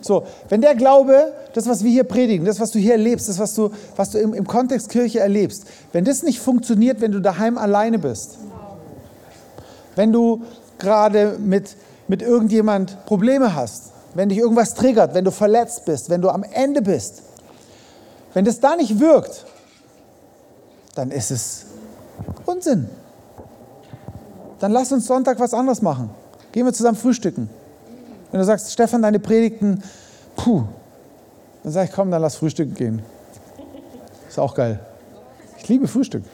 So, 0.03 0.23
wenn 0.51 0.61
der 0.61 0.77
Glaube, 0.77 1.33
das, 1.53 1.67
was 1.67 1.83
wir 1.83 1.91
hier 1.91 2.05
predigen, 2.05 2.47
das, 2.47 2.61
was 2.61 2.71
du 2.71 2.79
hier 2.79 2.93
erlebst, 2.93 3.29
das, 3.29 3.41
was 3.41 3.57
du, 3.57 3.71
was 3.97 4.11
du 4.11 4.19
im, 4.19 4.35
im 4.35 4.47
Kontext 4.47 4.89
Kirche 4.89 5.19
erlebst, 5.19 5.65
wenn 5.91 6.05
das 6.05 6.23
nicht 6.23 6.39
funktioniert, 6.39 7.01
wenn 7.01 7.11
du 7.11 7.19
daheim 7.19 7.59
alleine 7.59 7.99
bist, 7.99 8.39
wenn 9.97 10.13
du 10.13 10.45
gerade 10.79 11.39
mit, 11.41 11.75
mit 12.07 12.23
irgendjemand 12.23 13.05
Probleme 13.05 13.57
hast, 13.57 13.91
wenn 14.15 14.29
dich 14.29 14.39
irgendwas 14.39 14.75
triggert, 14.75 15.13
wenn 15.13 15.25
du 15.25 15.33
verletzt 15.33 15.87
bist, 15.87 16.09
wenn 16.09 16.23
du 16.23 16.29
am 16.29 16.45
Ende 16.45 16.83
bist, 16.83 17.23
wenn 18.33 18.45
das 18.45 18.61
da 18.61 18.77
nicht 18.77 19.01
wirkt, 19.01 19.45
dann 20.97 21.11
ist 21.11 21.31
es 21.31 21.67
Unsinn. 22.47 22.89
Dann 24.59 24.73
lass 24.73 24.91
uns 24.91 25.07
Sonntag 25.07 25.39
was 25.39 25.53
anderes 25.53 25.83
machen. 25.83 26.11
Gehen 26.53 26.65
wir 26.65 26.73
zusammen 26.73 26.97
frühstücken. 26.97 27.51
Wenn 28.31 28.41
du 28.41 28.47
sagst, 28.47 28.73
Stefan, 28.73 29.03
deine 29.03 29.19
Predigten, 29.19 29.83
puh, 30.35 30.65
dann 31.63 31.73
sage 31.73 31.89
ich, 31.89 31.95
komm, 31.95 32.11
dann 32.11 32.23
lass 32.23 32.37
frühstücken 32.37 32.75
gehen. 32.75 33.03
Ist 34.29 34.39
auch 34.39 34.55
geil. 34.55 34.81
Ich 35.59 35.69
liebe 35.69 35.87
Frühstück. 35.87 36.25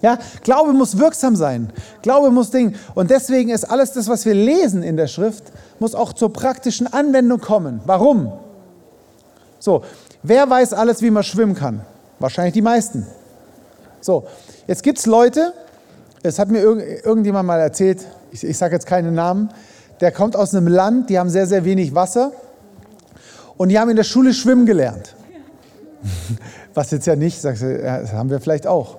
Ja, 0.00 0.18
Glaube 0.42 0.72
muss 0.72 0.96
wirksam 0.96 1.36
sein. 1.36 1.70
Glaube 2.00 2.30
muss 2.30 2.50
Ding. 2.50 2.74
Und 2.94 3.10
deswegen 3.10 3.50
ist 3.50 3.64
alles 3.64 3.92
das, 3.92 4.08
was 4.08 4.24
wir 4.24 4.34
lesen 4.34 4.82
in 4.82 4.96
der 4.96 5.08
Schrift, 5.08 5.44
muss 5.78 5.94
auch 5.94 6.14
zur 6.14 6.32
praktischen 6.32 6.90
Anwendung 6.90 7.40
kommen. 7.40 7.80
Warum? 7.84 8.32
So, 9.58 9.84
wer 10.22 10.48
weiß 10.48 10.72
alles, 10.72 11.02
wie 11.02 11.10
man 11.10 11.22
schwimmen 11.22 11.54
kann? 11.54 11.82
Wahrscheinlich 12.18 12.54
die 12.54 12.62
meisten. 12.62 13.06
So, 14.00 14.26
jetzt 14.66 14.82
gibt 14.82 14.98
es 14.98 15.06
Leute, 15.06 15.52
es 16.22 16.38
hat 16.38 16.48
mir 16.48 16.60
irg 16.60 17.04
irgendjemand 17.04 17.46
mal 17.46 17.60
erzählt, 17.60 18.06
ich, 18.32 18.44
ich 18.44 18.56
sage 18.56 18.74
jetzt 18.74 18.86
keinen 18.86 19.14
Namen, 19.14 19.50
der 20.00 20.12
kommt 20.12 20.36
aus 20.36 20.54
einem 20.54 20.68
Land, 20.68 21.10
die 21.10 21.18
haben 21.18 21.28
sehr, 21.28 21.46
sehr 21.46 21.64
wenig 21.64 21.94
Wasser 21.94 22.32
und 23.56 23.68
die 23.68 23.78
haben 23.78 23.90
in 23.90 23.96
der 23.96 24.04
Schule 24.04 24.32
schwimmen 24.32 24.64
gelernt. 24.64 25.14
Was 26.74 26.90
jetzt 26.92 27.06
ja 27.06 27.16
nicht, 27.16 27.40
sagst 27.40 27.62
du, 27.62 27.78
das 27.78 28.12
haben 28.12 28.30
wir 28.30 28.40
vielleicht 28.40 28.66
auch. 28.66 28.98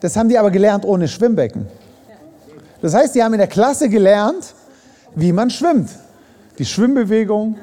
Das 0.00 0.16
haben 0.16 0.30
die 0.30 0.38
aber 0.38 0.50
gelernt 0.50 0.86
ohne 0.86 1.08
Schwimmbecken. 1.08 1.68
Das 2.80 2.94
heißt, 2.94 3.14
die 3.14 3.22
haben 3.22 3.34
in 3.34 3.38
der 3.38 3.48
Klasse 3.48 3.90
gelernt, 3.90 4.54
wie 5.14 5.32
man 5.32 5.50
schwimmt. 5.50 5.90
Die 6.58 6.64
Schwimmbewegung. 6.64 7.58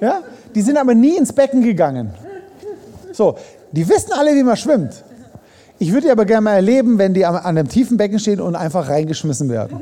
Ja? 0.00 0.22
Die 0.54 0.62
sind 0.62 0.78
aber 0.78 0.94
nie 0.94 1.16
ins 1.18 1.32
Becken 1.32 1.62
gegangen. 1.62 2.14
So, 3.12 3.36
die 3.72 3.86
wissen 3.86 4.12
alle, 4.12 4.34
wie 4.34 4.42
man 4.42 4.56
schwimmt. 4.56 5.04
Ich 5.78 5.92
würde 5.92 6.10
aber 6.10 6.24
gerne 6.24 6.42
mal 6.42 6.54
erleben, 6.54 6.98
wenn 6.98 7.12
die 7.12 7.26
an 7.26 7.36
einem 7.36 7.68
tiefen 7.68 7.96
Becken 7.96 8.18
stehen 8.18 8.40
und 8.40 8.56
einfach 8.56 8.88
reingeschmissen 8.88 9.48
werden. 9.48 9.80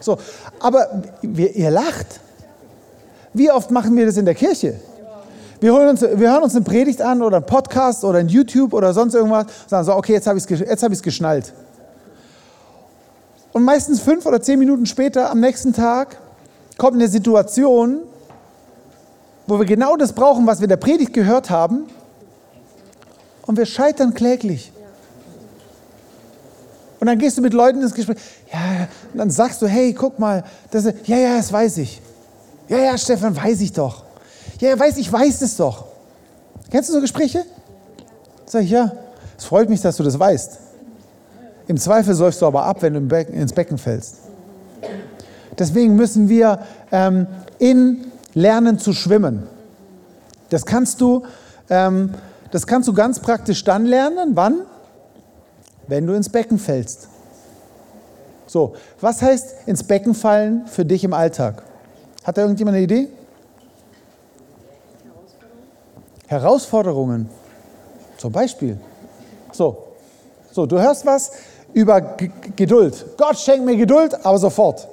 So, 0.00 0.18
aber 0.58 1.02
wir, 1.22 1.54
ihr 1.54 1.70
lacht. 1.70 2.20
Wie 3.32 3.50
oft 3.50 3.70
machen 3.70 3.96
wir 3.96 4.06
das 4.06 4.16
in 4.16 4.24
der 4.24 4.34
Kirche? 4.34 4.80
Wir, 5.60 5.74
uns, 5.74 6.00
wir 6.00 6.32
hören 6.32 6.42
uns 6.42 6.56
eine 6.56 6.64
Predigt 6.64 7.02
an 7.02 7.22
oder 7.22 7.36
einen 7.36 7.46
Podcast 7.46 8.04
oder 8.04 8.18
ein 8.18 8.28
YouTube 8.28 8.72
oder 8.72 8.94
sonst 8.94 9.14
irgendwas 9.14 9.44
und 9.44 9.68
sagen 9.68 9.84
so, 9.84 9.94
okay, 9.94 10.14
jetzt 10.14 10.26
habe 10.26 10.38
ich 10.38 10.50
es 10.50 10.82
hab 10.82 11.02
geschnallt. 11.02 11.52
Und 13.52 13.64
meistens 13.64 14.00
fünf 14.00 14.24
oder 14.26 14.40
zehn 14.40 14.58
Minuten 14.58 14.86
später, 14.86 15.30
am 15.30 15.40
nächsten 15.40 15.72
Tag, 15.72 16.16
kommt 16.78 16.94
eine 16.94 17.08
Situation, 17.08 18.00
wo 19.46 19.58
wir 19.58 19.66
genau 19.66 19.96
das 19.96 20.12
brauchen, 20.12 20.46
was 20.46 20.60
wir 20.60 20.64
in 20.64 20.70
der 20.70 20.76
Predigt 20.76 21.12
gehört 21.12 21.50
haben, 21.50 21.86
und 23.50 23.56
wir 23.56 23.66
scheitern 23.66 24.14
kläglich. 24.14 24.70
Und 27.00 27.08
dann 27.08 27.18
gehst 27.18 27.36
du 27.36 27.42
mit 27.42 27.52
Leuten 27.52 27.82
ins 27.82 27.92
Gespräch, 27.92 28.16
ja, 28.52 28.86
und 29.12 29.18
dann 29.18 29.28
sagst 29.28 29.60
du, 29.60 29.66
hey, 29.66 29.92
guck 29.92 30.20
mal, 30.20 30.44
das, 30.70 30.84
ja, 30.84 31.16
ja, 31.16 31.36
das 31.36 31.52
weiß 31.52 31.78
ich. 31.78 32.00
Ja, 32.68 32.78
ja, 32.78 32.96
Stefan, 32.96 33.36
weiß 33.36 33.60
ich 33.62 33.72
doch. 33.72 34.04
Ja, 34.60 34.78
weiß, 34.78 34.98
ich 34.98 35.12
weiß 35.12 35.42
es 35.42 35.56
doch. 35.56 35.86
Kennst 36.70 36.90
du 36.90 36.92
so 36.92 37.00
Gespräche? 37.00 37.44
Sag 38.46 38.62
ich, 38.62 38.70
ja, 38.70 38.92
es 39.36 39.46
freut 39.46 39.68
mich, 39.68 39.80
dass 39.80 39.96
du 39.96 40.04
das 40.04 40.16
weißt. 40.16 40.58
Im 41.66 41.76
Zweifel 41.76 42.14
säufst 42.14 42.40
du 42.42 42.46
aber 42.46 42.62
ab, 42.62 42.82
wenn 42.82 43.08
du 43.08 43.16
ins 43.16 43.52
Becken 43.52 43.78
fällst. 43.78 44.18
Deswegen 45.58 45.96
müssen 45.96 46.28
wir 46.28 46.60
ähm, 46.92 47.26
in 47.58 48.12
lernen 48.32 48.78
zu 48.78 48.92
schwimmen. 48.92 49.42
Das 50.50 50.64
kannst 50.64 51.00
du, 51.00 51.24
ähm, 51.68 52.14
das 52.50 52.66
kannst 52.66 52.88
du 52.88 52.92
ganz 52.92 53.20
praktisch 53.20 53.64
dann 53.64 53.86
lernen. 53.86 54.32
Wann? 54.34 54.62
Wenn 55.86 56.06
du 56.06 56.14
ins 56.14 56.28
Becken 56.28 56.58
fällst. 56.58 57.08
So, 58.46 58.74
was 59.00 59.22
heißt 59.22 59.68
ins 59.68 59.84
Becken 59.84 60.14
fallen 60.14 60.66
für 60.66 60.84
dich 60.84 61.04
im 61.04 61.12
Alltag? 61.12 61.62
Hat 62.24 62.36
da 62.36 62.42
irgendjemand 62.42 62.76
eine 62.76 62.84
Idee? 62.84 63.08
Herausforderungen. 66.26 67.28
Zum 68.16 68.32
Beispiel. 68.32 68.76
So, 69.52 69.78
so, 70.52 70.66
du 70.66 70.80
hörst 70.80 71.06
was 71.06 71.32
über 71.72 72.00
G 72.00 72.30
Geduld. 72.56 73.04
Gott 73.16 73.38
schenkt 73.38 73.64
mir 73.64 73.76
Geduld, 73.76 74.14
aber 74.24 74.38
sofort. 74.38 74.86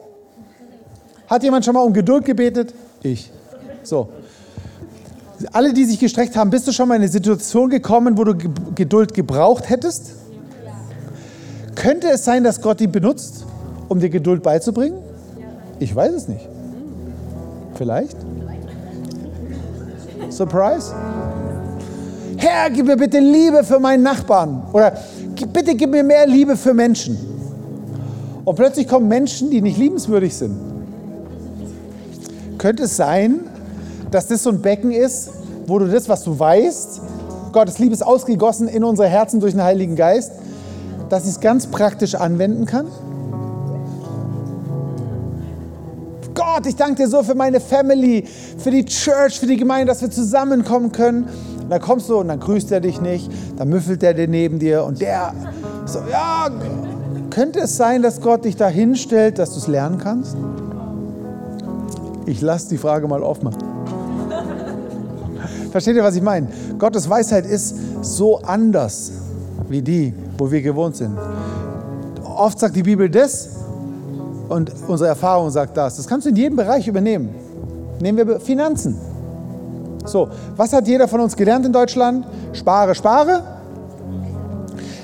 Hat 1.28 1.44
jemand 1.44 1.66
schon 1.66 1.74
mal 1.74 1.82
um 1.82 1.94
Geduld 1.94 2.26
gebetet? 2.26 2.74
Ich. 3.02 3.32
So. 3.84 4.10
Alle, 5.52 5.74
die 5.74 5.86
sich 5.86 6.00
gestreckt 6.00 6.36
haben, 6.36 6.50
bist 6.50 6.68
du 6.68 6.72
schon 6.72 6.88
mal 6.88 6.96
in 6.96 7.02
eine 7.02 7.12
Situation 7.12 7.70
gekommen, 7.70 8.18
wo 8.18 8.24
du 8.24 8.36
Geduld 8.76 9.14
gebraucht 9.14 9.70
hättest? 9.70 10.14
Könnte 11.76 12.10
es 12.10 12.26
sein, 12.26 12.44
dass 12.44 12.62
Gott 12.62 12.80
die 12.80 12.88
benutzt, 12.88 13.46
um 13.88 14.00
dir 14.00 14.10
Geduld 14.10 14.42
beizubringen? 14.42 14.98
Ich 15.80 15.96
weiß 15.96 16.14
es 16.14 16.28
nicht. 16.28 16.48
Vielleicht? 17.76 18.18
Surprise? 20.30 20.94
Herr, 22.38 22.70
gib 22.72 22.88
mir 22.88 22.98
bitte 22.98 23.20
Liebe 23.20 23.64
für 23.64 23.80
meinen 23.80 24.04
Nachbarn. 24.04 24.64
Oder 24.74 24.98
bitte 25.54 25.76
gib 25.76 25.92
mir 25.92 26.04
mehr 26.04 26.26
Liebe 26.26 26.58
für 26.58 26.74
Menschen. 26.74 27.18
Und 28.44 28.56
plötzlich 28.56 28.88
kommen 28.88 29.08
Menschen, 29.08 29.52
die 29.52 29.62
nicht 29.62 29.78
liebenswürdig 29.78 30.36
sind. 30.36 30.56
Könnte 32.58 32.84
es 32.84 32.98
sein, 32.98 33.42
dass 34.12 34.28
das 34.28 34.44
so 34.44 34.50
ein 34.50 34.62
Becken 34.62 34.92
ist, 34.92 35.30
wo 35.66 35.80
du 35.80 35.88
das, 35.88 36.08
was 36.08 36.24
du 36.24 36.38
weißt, 36.38 37.02
Gottes 37.52 37.80
Liebe 37.80 37.94
ist 37.94 38.04
ausgegossen 38.04 38.68
in 38.68 38.84
unsere 38.84 39.08
Herzen 39.08 39.40
durch 39.40 39.54
den 39.54 39.64
Heiligen 39.64 39.96
Geist, 39.96 40.32
dass 41.10 41.24
ich 41.24 41.32
es 41.32 41.40
ganz 41.40 41.68
praktisch 41.68 42.16
anwenden 42.16 42.66
kann? 42.66 42.88
Gott, 46.34 46.68
ich 46.68 46.76
danke 46.76 47.04
dir 47.04 47.08
so 47.08 47.24
für 47.24 47.36
meine 47.36 47.60
Family, 47.60 48.26
für 48.58 48.72
die 48.72 48.86
Church, 48.86 49.40
für 49.40 49.48
die 49.48 49.58
Gemeinde, 49.58 49.88
dass 49.88 50.02
wir 50.02 50.12
zusammenkommen 50.12 50.92
können. 50.92 51.28
Und 51.62 51.70
dann 51.70 51.82
kommst 51.82 52.10
du 52.10 52.18
und 52.18 52.28
dann 52.30 52.40
grüßt 52.40 52.72
er 52.72 52.80
dich 52.80 53.02
nicht, 53.02 53.30
dann 53.58 53.70
müffelt 53.70 54.02
er 54.04 54.14
dir 54.14 54.28
neben 54.28 54.60
dir 54.60 54.84
und 54.84 55.02
der 55.02 55.34
so, 55.86 56.00
ja, 56.12 56.50
könnte 57.30 57.60
es 57.60 57.76
sein, 57.76 58.02
dass 58.02 58.22
Gott 58.22 58.46
dich 58.46 58.56
da 58.56 58.68
hinstellt, 58.68 59.40
dass 59.40 59.52
du 59.52 59.60
es 59.60 59.68
lernen 59.68 59.98
kannst? 59.98 60.38
Ich 62.26 62.42
lasse 62.42 62.70
die 62.70 62.78
Frage 62.78 63.08
mal 63.08 63.24
offen. 63.24 63.50
Versteht 65.72 65.96
ihr, 65.96 66.04
was 66.04 66.16
ich 66.16 66.22
meine? 66.22 66.48
Gottes 66.78 67.10
Weisheit 67.10 67.46
ist 67.46 67.76
so 68.02 68.40
anders 68.40 69.12
wie 69.70 69.82
die, 69.82 70.14
wo 70.38 70.50
wir 70.52 70.62
gewohnt 70.62 70.96
sind. 70.96 71.18
Oft 72.24 72.60
sagt 72.60 72.76
die 72.76 72.84
Bibel 72.84 73.10
das 73.10 73.50
und 74.50 74.72
unsere 74.88 75.10
Erfahrung 75.10 75.50
sagt 75.50 75.76
das. 75.76 75.98
Das 75.98 76.08
kannst 76.08 76.26
du 76.26 76.30
in 76.30 76.36
jedem 76.36 76.56
Bereich 76.56 76.88
übernehmen. 76.88 77.30
Nehmen 78.00 78.28
wir 78.28 78.40
Finanzen. 78.40 78.96
So, 80.06 80.30
was 80.56 80.72
hat 80.72 80.88
jeder 80.88 81.08
von 81.08 81.20
uns 81.20 81.36
gelernt 81.36 81.66
in 81.66 81.74
Deutschland? 81.74 82.26
Spare, 82.54 82.96
spare. 82.96 83.44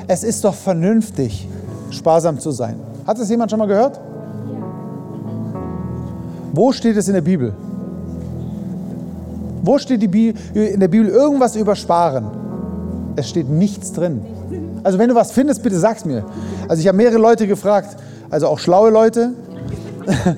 Es 0.07 0.23
ist 0.23 0.43
doch 0.43 0.53
vernünftig, 0.53 1.47
sparsam 1.89 2.39
zu 2.39 2.51
sein. 2.51 2.79
Hat 3.05 3.19
das 3.19 3.29
jemand 3.29 3.51
schon 3.51 3.59
mal 3.59 3.67
gehört? 3.67 3.99
Wo 6.53 6.71
steht 6.71 6.95
es 6.95 7.07
in 7.07 7.15
der 7.15 7.21
Bibel? 7.21 7.53
Wo 9.63 9.77
steht 9.77 10.03
in 10.03 10.79
der 10.79 10.89
Bibel 10.89 11.07
irgendwas 11.07 11.55
über 11.55 11.75
Sparen? 11.75 12.27
Es 13.15 13.29
steht 13.29 13.49
nichts 13.49 13.93
drin. 13.93 14.21
Also 14.83 14.99
wenn 14.99 15.07
du 15.07 15.15
was 15.15 15.31
findest, 15.31 15.63
bitte 15.63 15.79
sag's 15.79 16.03
mir. 16.03 16.25
Also 16.67 16.81
ich 16.81 16.87
habe 16.87 16.97
mehrere 16.97 17.17
Leute 17.17 17.47
gefragt, 17.47 17.95
also 18.29 18.47
auch 18.47 18.59
schlaue 18.59 18.89
Leute. 18.89 19.31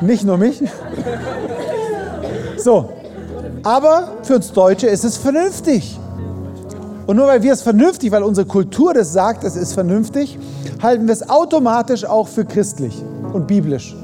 Nicht 0.00 0.24
nur 0.24 0.38
mich. 0.38 0.62
So, 2.56 2.88
aber 3.62 4.14
für 4.22 4.36
uns 4.36 4.52
Deutsche 4.52 4.86
ist 4.86 5.04
es 5.04 5.18
vernünftig. 5.18 5.98
Und 7.06 7.16
nur 7.16 7.26
weil 7.26 7.42
wir 7.42 7.52
es 7.52 7.60
vernünftig, 7.60 8.12
weil 8.12 8.22
unsere 8.22 8.46
Kultur 8.46 8.94
das 8.94 9.12
sagt, 9.12 9.44
es 9.44 9.56
ist 9.56 9.74
vernünftig, 9.74 10.38
halten 10.82 11.06
wir 11.06 11.12
es 11.12 11.28
automatisch 11.28 12.04
auch 12.06 12.28
für 12.28 12.46
christlich 12.46 13.02
und 13.32 13.46
biblisch. 13.46 13.94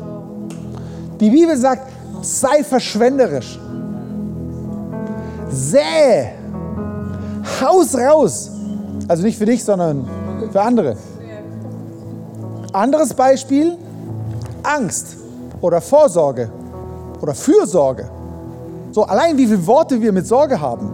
Die 1.18 1.30
Bibel 1.30 1.56
sagt, 1.56 1.91
sei 2.22 2.64
verschwenderisch. 2.64 3.58
Sähe. 5.50 6.32
Haus 7.60 7.94
raus. 7.96 8.50
Also 9.08 9.22
nicht 9.22 9.38
für 9.38 9.46
dich, 9.46 9.62
sondern 9.64 10.08
für 10.50 10.62
andere. 10.62 10.96
Anderes 12.72 13.12
Beispiel, 13.12 13.76
Angst 14.62 15.16
oder 15.60 15.80
Vorsorge 15.80 16.50
oder 17.20 17.34
Fürsorge. 17.34 18.08
So 18.92 19.04
allein 19.04 19.36
wie 19.36 19.46
viele 19.46 19.66
Worte 19.66 20.00
wir 20.00 20.12
mit 20.12 20.26
Sorge 20.26 20.60
haben. 20.60 20.90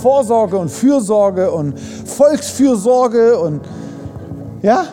Vorsorge 0.00 0.56
und 0.56 0.70
Fürsorge 0.70 1.50
und 1.50 1.78
Volksfürsorge 1.78 3.38
und 3.38 3.60
ja, 4.62 4.86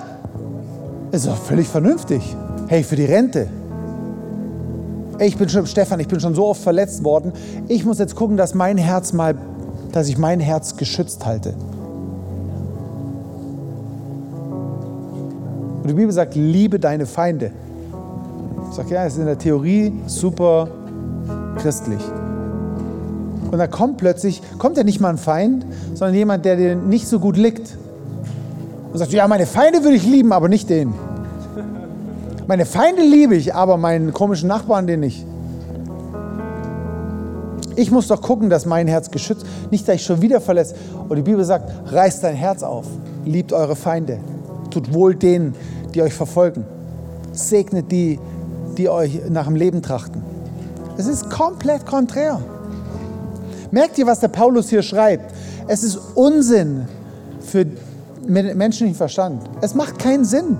ist 1.12 1.28
doch 1.28 1.38
völlig 1.38 1.68
vernünftig. 1.68 2.36
Hey, 2.68 2.84
für 2.84 2.96
die 2.96 3.06
Rente. 3.06 3.48
Ich 5.20 5.38
bin 5.38 5.50
schon, 5.50 5.66
Stefan, 5.68 6.00
ich 6.00 6.08
bin 6.08 6.20
schon 6.20 6.34
so 6.34 6.48
oft 6.48 6.62
verletzt 6.62 7.04
worden. 7.04 7.34
Ich 7.68 7.84
muss 7.86 8.00
jetzt 8.00 8.16
gucken, 8.16 8.38
dass 8.38 8.54
mein 8.54 8.78
Herz 8.78 9.12
mal, 9.12 9.36
dass 9.92 10.08
ich 10.08 10.18
mein 10.18 10.40
Herz 10.40 10.78
geschützt 10.78 11.26
halte. 11.26 11.54
Und 15.82 15.88
die 15.88 15.94
Bibel 15.94 16.12
sagt, 16.12 16.36
liebe 16.36 16.80
deine 16.80 17.06
Feinde. 17.06 17.52
Ich 18.70 18.76
sage, 18.76 18.94
ja, 18.94 19.06
es 19.06 19.14
ist 19.14 19.20
in 19.20 19.26
der 19.26 19.38
Theorie 19.38 19.92
super 20.06 20.70
christlich. 21.58 22.02
Und 23.52 23.58
da 23.58 23.68
kommt 23.68 23.98
plötzlich, 23.98 24.42
kommt 24.58 24.78
ja 24.78 24.84
nicht 24.84 25.02
mal 25.02 25.10
ein 25.10 25.18
Feind, 25.18 25.66
sondern 25.96 26.16
jemand, 26.16 26.46
der 26.46 26.56
dir 26.56 26.76
nicht 26.76 27.08
so 27.08 27.20
gut 27.20 27.36
liegt. 27.36 27.76
Und 28.92 29.00
sagt, 29.00 29.12
ja, 29.12 29.28
meine 29.28 29.46
Feinde 29.46 29.84
würde 29.84 29.98
ich 29.98 30.06
lieben, 30.06 30.32
aber 30.32 30.48
nicht 30.48 30.70
den. 30.70 30.94
Meine 32.50 32.66
Feinde 32.66 33.04
liebe 33.04 33.36
ich, 33.36 33.54
aber 33.54 33.78
meinen 33.78 34.12
komischen 34.12 34.48
Nachbarn 34.48 34.88
den 34.88 35.02
nicht. 35.02 35.24
Ich 37.76 37.92
muss 37.92 38.08
doch 38.08 38.24
gucken, 38.24 38.50
dass 38.50 38.66
mein 38.66 38.88
Herz 38.88 39.12
geschützt, 39.12 39.46
nicht, 39.70 39.88
dass 39.88 39.98
ich 39.98 40.04
schon 40.04 40.20
wieder 40.24 40.42
verletzt. 40.42 40.76
Und 41.08 41.16
die 41.16 41.22
Bibel 41.22 41.46
sagt, 41.46 41.72
reißt 41.94 42.24
dein 42.24 42.34
Herz 42.34 42.64
auf, 42.64 42.88
liebt 43.24 43.54
eure 43.54 43.76
Feinde, 43.76 44.18
tut 44.72 44.92
wohl 44.92 45.14
denen, 45.14 45.54
die 45.94 46.02
euch 46.02 46.16
verfolgen, 46.16 46.66
segnet 47.34 47.92
die, 47.92 48.18
die 48.80 48.90
euch 48.90 49.22
nach 49.30 49.46
dem 49.46 49.56
Leben 49.56 49.84
trachten. 49.84 50.24
Es 50.98 51.06
ist 51.06 51.30
komplett 51.30 51.86
konträr. 51.86 52.42
Merkt 53.70 54.00
ihr, 54.00 54.08
was 54.08 54.22
der 54.22 54.30
Paulus 54.30 54.70
hier 54.70 54.82
schreibt? 54.82 55.36
Es 55.68 55.84
ist 55.84 56.00
Unsinn 56.16 56.88
für 57.42 57.68
menschlichen 58.26 58.96
Verstand. 58.96 59.44
Es 59.62 59.76
macht 59.76 60.00
keinen 60.00 60.26
Sinn. 60.26 60.58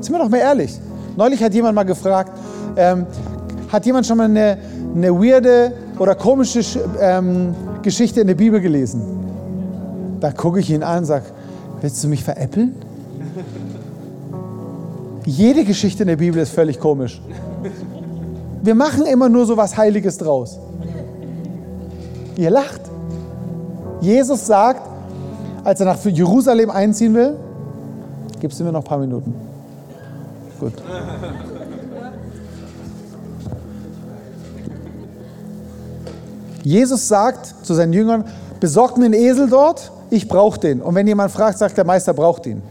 Sind 0.00 0.14
wir 0.14 0.20
doch 0.20 0.28
mal 0.28 0.38
ehrlich. 0.38 0.78
Neulich 1.16 1.42
hat 1.42 1.54
jemand 1.54 1.74
mal 1.74 1.84
gefragt, 1.84 2.32
ähm, 2.76 3.06
hat 3.72 3.86
jemand 3.86 4.06
schon 4.06 4.18
mal 4.18 4.24
eine, 4.24 4.58
eine 4.94 5.12
weirde 5.12 5.72
oder 5.98 6.14
komische 6.14 6.60
ähm, 7.00 7.54
Geschichte 7.82 8.20
in 8.20 8.26
der 8.26 8.34
Bibel 8.34 8.60
gelesen? 8.60 9.02
Da 10.20 10.30
gucke 10.30 10.60
ich 10.60 10.70
ihn 10.70 10.82
an 10.82 10.98
und 10.98 11.04
sage, 11.06 11.24
willst 11.80 12.02
du 12.04 12.08
mich 12.08 12.22
veräppeln? 12.22 12.74
Jede 15.24 15.64
Geschichte 15.64 16.02
in 16.02 16.08
der 16.08 16.16
Bibel 16.16 16.40
ist 16.40 16.52
völlig 16.52 16.78
komisch. 16.78 17.20
Wir 18.62 18.74
machen 18.74 19.06
immer 19.06 19.28
nur 19.28 19.46
so 19.46 19.56
was 19.56 19.76
Heiliges 19.76 20.18
draus. 20.18 20.58
Ihr 22.36 22.50
lacht. 22.50 22.82
Jesus 24.00 24.46
sagt, 24.46 24.82
als 25.64 25.80
er 25.80 25.86
nach 25.86 26.04
Jerusalem 26.04 26.70
einziehen 26.70 27.14
will, 27.14 27.36
gibst 28.40 28.60
du 28.60 28.64
mir 28.64 28.72
noch 28.72 28.82
ein 28.82 28.84
paar 28.84 28.98
Minuten. 28.98 29.45
Gut. 30.58 30.72
Jesus 36.62 37.06
sagt 37.06 37.54
zu 37.62 37.74
seinen 37.74 37.92
Jüngern, 37.92 38.24
besorgt 38.58 38.98
mir 38.98 39.04
einen 39.04 39.14
Esel 39.14 39.48
dort, 39.48 39.92
ich 40.10 40.26
brauche 40.26 40.58
den. 40.58 40.80
Und 40.80 40.94
wenn 40.94 41.06
jemand 41.06 41.30
fragt, 41.30 41.58
sagt 41.58 41.76
der 41.76 41.84
Meister 41.84 42.12
braucht 42.12 42.46
ihn. 42.46 42.62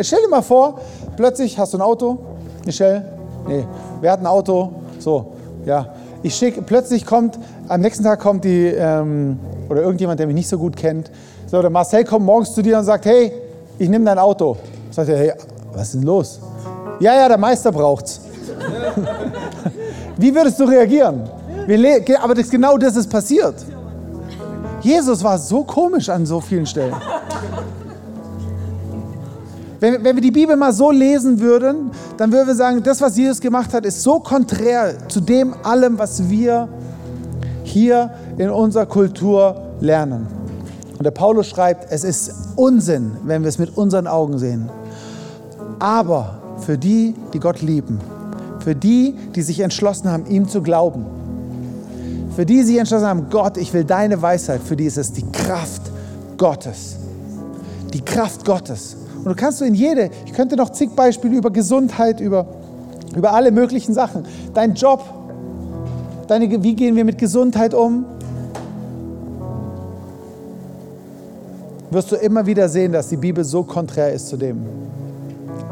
Stell 0.00 0.20
dir 0.22 0.28
mal 0.28 0.42
vor, 0.42 0.80
plötzlich 1.16 1.58
hast 1.58 1.74
du 1.74 1.78
ein 1.78 1.82
Auto, 1.82 2.18
Michelle, 2.64 3.04
nee, 3.46 3.66
wer 4.00 4.12
hat 4.12 4.20
ein 4.20 4.26
Auto? 4.26 4.72
So, 4.98 5.32
ja. 5.66 5.94
Ich 6.22 6.34
schicke, 6.34 6.62
plötzlich 6.62 7.04
kommt, 7.04 7.38
am 7.68 7.80
nächsten 7.80 8.04
Tag 8.04 8.20
kommt 8.20 8.44
die, 8.44 8.66
ähm, 8.66 9.38
oder 9.68 9.82
irgendjemand, 9.82 10.20
der 10.20 10.26
mich 10.26 10.36
nicht 10.36 10.48
so 10.48 10.56
gut 10.56 10.76
kennt, 10.76 11.10
so, 11.46 11.60
der 11.60 11.70
Marcel 11.70 12.04
kommt 12.04 12.24
morgens 12.24 12.54
zu 12.54 12.62
dir 12.62 12.78
und 12.78 12.84
sagt, 12.84 13.04
hey, 13.04 13.30
ich 13.78 13.88
nehme 13.90 14.06
dein 14.06 14.18
Auto. 14.18 14.56
Sagt 14.90 15.10
er, 15.10 15.18
hey, 15.18 15.32
was 15.72 15.94
ist 15.94 16.04
los? 16.04 16.40
Ja, 17.00 17.14
ja, 17.14 17.28
der 17.28 17.38
Meister 17.38 17.72
braucht's. 17.72 18.20
Wie 20.16 20.34
würdest 20.34 20.60
du 20.60 20.64
reagieren? 20.64 21.28
aber 22.20 22.34
das, 22.34 22.50
genau 22.50 22.76
das 22.76 22.96
ist 22.96 23.08
passiert. 23.08 23.54
Jesus 24.80 25.22
war 25.22 25.38
so 25.38 25.62
komisch 25.62 26.08
an 26.08 26.26
so 26.26 26.40
vielen 26.40 26.66
Stellen. 26.66 26.94
Wenn, 29.78 30.04
wenn 30.04 30.16
wir 30.16 30.22
die 30.22 30.30
Bibel 30.30 30.54
mal 30.56 30.72
so 30.72 30.90
lesen 30.90 31.40
würden, 31.40 31.90
dann 32.16 32.30
würden 32.30 32.46
wir 32.46 32.54
sagen, 32.54 32.82
das, 32.82 33.00
was 33.00 33.16
Jesus 33.16 33.40
gemacht 33.40 33.74
hat, 33.74 33.84
ist 33.84 34.02
so 34.02 34.20
konträr 34.20 35.08
zu 35.08 35.20
dem 35.20 35.54
allem, 35.64 35.98
was 35.98 36.28
wir 36.28 36.68
hier 37.64 38.10
in 38.38 38.50
unserer 38.50 38.86
Kultur 38.86 39.56
lernen. 39.80 40.26
Und 40.98 41.04
der 41.04 41.10
Paulus 41.10 41.48
schreibt, 41.48 41.90
es 41.90 42.04
ist 42.04 42.32
Unsinn, 42.54 43.16
wenn 43.24 43.42
wir 43.42 43.48
es 43.48 43.58
mit 43.58 43.76
unseren 43.76 44.06
Augen 44.06 44.38
sehen. 44.38 44.70
Aber 45.82 46.38
für 46.58 46.78
die, 46.78 47.12
die 47.34 47.40
Gott 47.40 47.60
lieben, 47.60 47.98
für 48.60 48.76
die, 48.76 49.16
die 49.34 49.42
sich 49.42 49.58
entschlossen 49.58 50.08
haben, 50.08 50.26
ihm 50.26 50.46
zu 50.46 50.62
glauben, 50.62 51.04
für 52.36 52.46
die, 52.46 52.58
die 52.58 52.62
sich 52.62 52.78
entschlossen 52.78 53.08
haben, 53.08 53.26
Gott, 53.30 53.56
ich 53.56 53.74
will 53.74 53.82
deine 53.82 54.22
Weisheit, 54.22 54.60
für 54.62 54.76
die 54.76 54.84
ist 54.84 54.96
es 54.96 55.10
die 55.10 55.28
Kraft 55.32 55.82
Gottes. 56.38 56.98
Die 57.92 58.00
Kraft 58.00 58.44
Gottes. 58.44 58.96
Und 59.16 59.24
du 59.24 59.34
kannst 59.34 59.60
du 59.60 59.64
in 59.64 59.74
jede, 59.74 60.10
ich 60.24 60.32
könnte 60.34 60.54
noch 60.54 60.70
zig 60.70 60.90
Beispiele 60.94 61.36
über 61.36 61.50
Gesundheit, 61.50 62.20
über, 62.20 62.46
über 63.16 63.32
alle 63.32 63.50
möglichen 63.50 63.92
Sachen. 63.92 64.24
Dein 64.54 64.74
Job, 64.74 65.02
deine, 66.28 66.62
wie 66.62 66.76
gehen 66.76 66.94
wir 66.94 67.04
mit 67.04 67.18
Gesundheit 67.18 67.74
um? 67.74 68.04
Wirst 71.90 72.12
du 72.12 72.14
immer 72.14 72.46
wieder 72.46 72.68
sehen, 72.68 72.92
dass 72.92 73.08
die 73.08 73.16
Bibel 73.16 73.42
so 73.42 73.64
konträr 73.64 74.12
ist 74.12 74.28
zu 74.28 74.36
dem. 74.36 74.64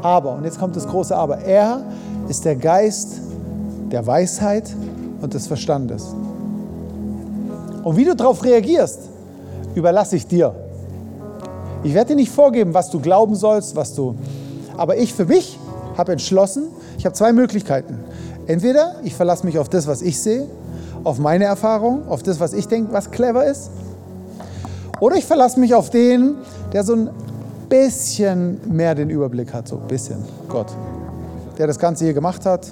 Aber, 0.02 0.34
und 0.34 0.44
jetzt 0.44 0.58
kommt 0.58 0.76
das 0.76 0.86
große 0.86 1.16
Aber, 1.16 1.38
er 1.38 1.82
ist 2.28 2.44
der 2.44 2.56
Geist 2.56 3.20
der 3.90 4.06
Weisheit 4.06 4.74
und 5.20 5.34
des 5.34 5.46
Verstandes. 5.46 6.14
Und 7.82 7.96
wie 7.96 8.04
du 8.04 8.14
darauf 8.14 8.44
reagierst, 8.44 9.00
überlasse 9.74 10.16
ich 10.16 10.26
dir. 10.26 10.54
Ich 11.82 11.94
werde 11.94 12.10
dir 12.10 12.16
nicht 12.16 12.30
vorgeben, 12.30 12.74
was 12.74 12.90
du 12.90 13.00
glauben 13.00 13.34
sollst, 13.34 13.74
was 13.74 13.94
du. 13.94 14.14
Aber 14.76 14.96
ich 14.96 15.14
für 15.14 15.24
mich 15.24 15.58
habe 15.96 16.12
entschlossen, 16.12 16.64
ich 16.98 17.04
habe 17.04 17.14
zwei 17.14 17.32
Möglichkeiten. 17.32 17.98
Entweder 18.46 18.96
ich 19.02 19.14
verlasse 19.14 19.46
mich 19.46 19.58
auf 19.58 19.68
das, 19.68 19.86
was 19.86 20.02
ich 20.02 20.20
sehe, 20.20 20.46
auf 21.04 21.18
meine 21.18 21.44
Erfahrung, 21.44 22.06
auf 22.08 22.22
das, 22.22 22.40
was 22.40 22.52
ich 22.52 22.68
denke, 22.68 22.92
was 22.92 23.10
clever 23.10 23.44
ist. 23.44 23.70
Oder 25.00 25.16
ich 25.16 25.24
verlasse 25.24 25.58
mich 25.58 25.74
auf 25.74 25.88
den, 25.88 26.34
der 26.72 26.84
so 26.84 26.94
ein 26.94 27.10
bisschen 27.70 28.60
mehr 28.70 28.94
den 28.94 29.08
Überblick 29.08 29.54
hat, 29.54 29.68
so 29.68 29.78
ein 29.78 29.86
bisschen. 29.86 30.18
Gott. 30.48 30.66
Der 31.56 31.66
das 31.66 31.78
Ganze 31.78 32.04
hier 32.04 32.12
gemacht 32.12 32.44
hat, 32.44 32.70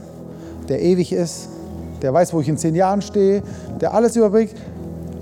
der 0.68 0.82
ewig 0.82 1.12
ist, 1.12 1.48
der 2.02 2.12
weiß, 2.12 2.34
wo 2.34 2.40
ich 2.40 2.48
in 2.48 2.58
zehn 2.58 2.74
Jahren 2.74 3.00
stehe, 3.00 3.42
der 3.80 3.94
alles 3.94 4.16
überblickt. 4.16 4.56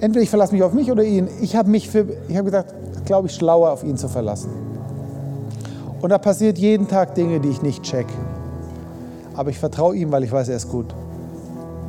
Entweder 0.00 0.22
ich 0.22 0.30
verlasse 0.30 0.52
mich 0.52 0.62
auf 0.62 0.72
mich 0.72 0.90
oder 0.90 1.04
ihn. 1.04 1.28
Ich 1.40 1.54
habe 1.54 1.70
mich 1.70 1.88
für, 1.88 2.06
ich 2.28 2.36
habe 2.36 2.46
gesagt, 2.46 2.74
glaube 3.04 3.28
ich, 3.28 3.34
schlauer, 3.34 3.70
auf 3.70 3.84
ihn 3.84 3.96
zu 3.96 4.08
verlassen. 4.08 4.50
Und 6.02 6.10
da 6.10 6.18
passiert 6.18 6.58
jeden 6.58 6.88
Tag 6.88 7.14
Dinge, 7.14 7.40
die 7.40 7.48
ich 7.48 7.62
nicht 7.62 7.82
check. 7.82 8.06
Aber 9.34 9.50
ich 9.50 9.58
vertraue 9.58 9.96
ihm, 9.96 10.12
weil 10.12 10.24
ich 10.24 10.32
weiß, 10.32 10.48
er 10.48 10.56
ist 10.56 10.68
gut. 10.68 10.94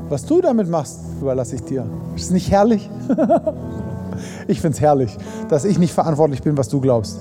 Was 0.09 0.25
du 0.25 0.41
damit 0.41 0.69
machst, 0.69 0.99
überlasse 1.19 1.55
ich 1.55 1.63
dir. 1.63 1.85
Ist 2.15 2.25
es 2.25 2.31
nicht 2.31 2.49
herrlich? 2.51 2.89
ich 4.47 4.61
finde 4.61 4.75
es 4.75 4.81
herrlich, 4.81 5.17
dass 5.49 5.65
ich 5.65 5.77
nicht 5.79 5.93
verantwortlich 5.93 6.41
bin, 6.41 6.57
was 6.57 6.69
du 6.69 6.79
glaubst. 6.79 7.17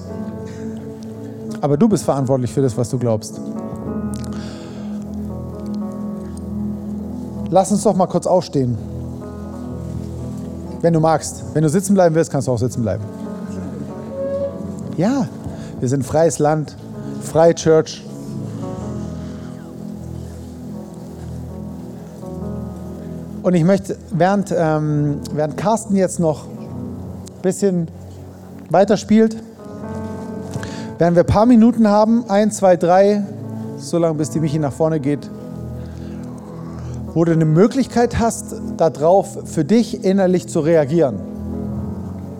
Aber 1.66 1.76
du 1.76 1.88
bist 1.88 2.04
verantwortlich 2.04 2.52
für 2.52 2.62
das, 2.62 2.76
was 2.76 2.88
du 2.90 2.96
glaubst. 2.96 3.40
Lass 7.50 7.72
uns 7.72 7.82
doch 7.82 7.96
mal 7.96 8.06
kurz 8.06 8.24
aufstehen. 8.24 8.78
Wenn 10.80 10.92
du 10.92 11.00
magst. 11.00 11.42
Wenn 11.54 11.64
du 11.64 11.68
sitzen 11.68 11.94
bleiben 11.94 12.14
willst, 12.14 12.30
kannst 12.30 12.46
du 12.46 12.52
auch 12.52 12.58
sitzen 12.58 12.82
bleiben. 12.82 13.02
Ja, 14.96 15.26
wir 15.80 15.88
sind 15.88 16.06
freies 16.06 16.38
Land, 16.38 16.76
freie 17.22 17.56
Church. 17.56 18.06
Und 23.42 23.54
ich 23.54 23.64
möchte, 23.64 23.96
während, 24.12 24.54
ähm, 24.56 25.18
während 25.32 25.56
Carsten 25.56 25.96
jetzt 25.96 26.20
noch 26.20 26.44
ein 26.46 27.42
bisschen 27.42 27.88
weiterspielt, 28.70 29.42
werden 30.98 31.14
wir 31.14 31.22
ein 31.22 31.26
paar 31.26 31.46
Minuten 31.46 31.88
haben, 31.88 32.24
ein, 32.28 32.50
zwei, 32.50 32.76
drei, 32.76 33.22
so 33.78 33.98
lange 33.98 34.14
bis 34.14 34.30
die 34.30 34.40
Michi 34.40 34.58
nach 34.58 34.72
vorne 34.72 35.00
geht, 35.00 35.30
wo 37.12 37.24
du 37.24 37.32
eine 37.32 37.44
Möglichkeit 37.44 38.18
hast, 38.18 38.54
darauf 38.76 39.38
für 39.44 39.64
dich 39.64 40.04
innerlich 40.04 40.48
zu 40.48 40.60
reagieren. 40.60 41.16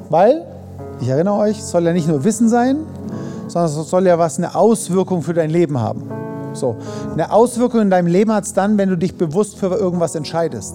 Weil 0.09 0.45
ich 1.01 1.09
erinnere 1.09 1.37
euch, 1.37 1.59
es 1.59 1.71
soll 1.71 1.85
ja 1.85 1.93
nicht 1.93 2.09
nur 2.09 2.25
Wissen 2.25 2.49
sein, 2.49 2.79
sondern 3.49 3.71
es 3.71 3.91
soll 3.91 4.07
ja 4.07 4.19
was 4.19 4.39
eine 4.39 4.55
Auswirkung 4.55 5.23
für 5.23 5.35
dein 5.35 5.51
Leben 5.51 5.79
haben. 5.81 6.11
So, 6.55 6.77
eine 7.13 7.33
Auswirkung 7.33 7.83
in 7.83 7.91
deinem 7.91 8.07
Leben 8.07 8.33
hat 8.33 8.45
es 8.45 8.55
dann, 8.55 8.79
wenn 8.79 8.89
du 8.89 8.97
dich 8.97 9.19
bewusst 9.19 9.59
für 9.59 9.67
irgendwas 9.67 10.15
entscheidest. 10.15 10.75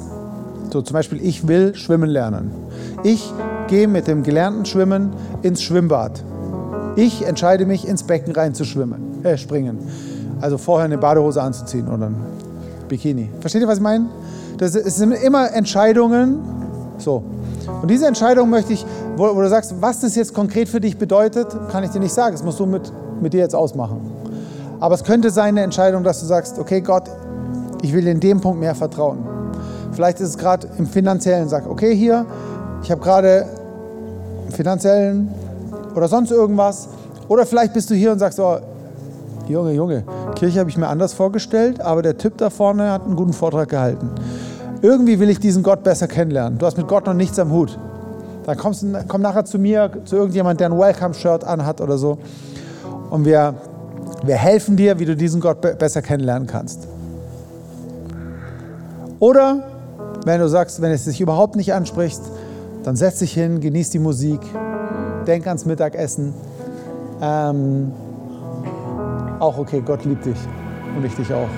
So, 0.71 0.81
zum 0.81 0.93
Beispiel, 0.93 1.19
ich 1.21 1.47
will 1.47 1.73
schwimmen 1.75 2.09
lernen. 2.09 2.51
Ich 3.03 3.33
gehe 3.67 3.87
mit 3.87 4.07
dem 4.07 4.21
gelernten 4.21 4.65
Schwimmen 4.65 5.11
ins 5.41 5.63
Schwimmbad. 5.63 6.23
Ich 6.95 7.25
entscheide 7.25 7.65
mich, 7.65 7.87
ins 7.87 8.03
Becken 8.03 8.33
rein 8.33 8.53
zu 8.53 8.65
schwimmen, 8.65 9.23
äh, 9.23 9.37
springen. 9.37 9.79
Also 10.41 10.57
vorher 10.57 10.85
eine 10.85 10.97
Badehose 10.97 11.41
anzuziehen 11.41 11.87
oder 11.87 12.07
ein 12.07 12.15
Bikini. 12.87 13.29
Versteht 13.39 13.61
ihr, 13.61 13.67
was 13.67 13.77
ich 13.77 13.83
meine? 13.83 14.07
Das 14.57 14.73
sind 14.73 15.11
immer 15.11 15.53
Entscheidungen. 15.53 16.39
So. 16.97 17.23
Und 17.81 17.89
diese 17.89 18.07
Entscheidung 18.07 18.49
möchte 18.49 18.73
ich 18.73 18.85
wo, 19.15 19.35
wo, 19.35 19.41
du 19.41 19.49
sagst, 19.49 19.75
was 19.79 19.99
das 19.99 20.15
jetzt 20.15 20.33
konkret 20.33 20.69
für 20.69 20.79
dich 20.79 20.97
bedeutet, 20.97 21.47
kann 21.69 21.83
ich 21.83 21.91
dir 21.91 21.99
nicht 21.99 22.13
sagen. 22.13 22.33
Das 22.33 22.43
musst 22.43 22.59
du 22.59 22.65
mit, 22.65 22.91
mit 23.21 23.33
dir 23.33 23.39
jetzt 23.39 23.55
ausmachen. 23.55 23.99
Aber 24.79 24.95
es 24.95 25.03
könnte 25.03 25.29
sein 25.29 25.49
eine 25.49 25.61
Entscheidung, 25.61 26.03
dass 26.03 26.19
du 26.21 26.25
sagst, 26.25 26.57
okay 26.57 26.81
Gott, 26.81 27.03
ich 27.81 27.93
will 27.93 28.07
in 28.07 28.19
dem 28.19 28.41
Punkt 28.41 28.59
mehr 28.59 28.73
vertrauen. 28.73 29.19
Vielleicht 29.91 30.19
ist 30.21 30.29
es 30.29 30.37
gerade 30.37 30.67
im 30.77 30.87
finanziellen, 30.87 31.49
sag, 31.49 31.69
okay, 31.69 31.95
hier, 31.95 32.25
ich 32.81 32.89
habe 32.89 33.01
gerade 33.01 33.45
finanziellen 34.49 35.29
oder 35.95 36.07
sonst 36.07 36.31
irgendwas. 36.31 36.87
Oder 37.27 37.45
vielleicht 37.45 37.73
bist 37.73 37.89
du 37.89 37.95
hier 37.95 38.11
und 38.11 38.19
sagst, 38.19 38.39
oh, 38.39 38.57
Junge, 39.47 39.73
Junge, 39.73 40.03
Kirche 40.35 40.59
habe 40.59 40.69
ich 40.69 40.77
mir 40.77 40.87
anders 40.87 41.13
vorgestellt, 41.13 41.81
aber 41.81 42.01
der 42.01 42.17
Typ 42.17 42.37
da 42.37 42.49
vorne 42.49 42.91
hat 42.91 43.05
einen 43.05 43.15
guten 43.15 43.33
Vortrag 43.33 43.69
gehalten. 43.69 44.09
Irgendwie 44.81 45.19
will 45.19 45.29
ich 45.29 45.39
diesen 45.39 45.61
Gott 45.63 45.83
besser 45.83 46.07
kennenlernen. 46.07 46.57
Du 46.57 46.65
hast 46.65 46.77
mit 46.77 46.87
Gott 46.87 47.05
noch 47.05 47.13
nichts 47.13 47.37
am 47.37 47.51
Hut. 47.51 47.77
Dann 48.45 48.57
kommst, 48.57 48.85
komm 49.07 49.21
nachher 49.21 49.45
zu 49.45 49.59
mir, 49.59 49.91
zu 50.05 50.15
irgendjemand, 50.15 50.59
der 50.59 50.69
ein 50.71 50.77
Welcome-Shirt 50.77 51.43
anhat 51.43 51.81
oder 51.81 51.97
so. 51.97 52.17
Und 53.09 53.25
wir, 53.25 53.53
wir 54.23 54.35
helfen 54.35 54.77
dir, 54.77 54.97
wie 54.99 55.05
du 55.05 55.15
diesen 55.15 55.41
Gott 55.41 55.61
be 55.61 55.75
besser 55.75 56.01
kennenlernen 56.01 56.47
kannst. 56.47 56.87
Oder 59.19 59.63
wenn 60.25 60.39
du 60.39 60.49
sagst, 60.49 60.81
wenn 60.81 60.91
es 60.91 61.05
dich 61.05 61.21
überhaupt 61.21 61.55
nicht 61.55 61.73
anspricht, 61.73 62.21
dann 62.83 62.95
setz 62.95 63.19
dich 63.19 63.33
hin, 63.33 63.59
genieß 63.59 63.91
die 63.91 63.99
Musik, 63.99 64.39
denk 65.25 65.47
ans 65.47 65.65
Mittagessen. 65.65 66.33
Ähm, 67.21 67.91
auch 69.39 69.57
okay, 69.57 69.81
Gott 69.85 70.05
liebt 70.05 70.25
dich 70.25 70.37
und 70.95 71.05
ich 71.05 71.15
dich 71.15 71.33
auch. 71.33 71.49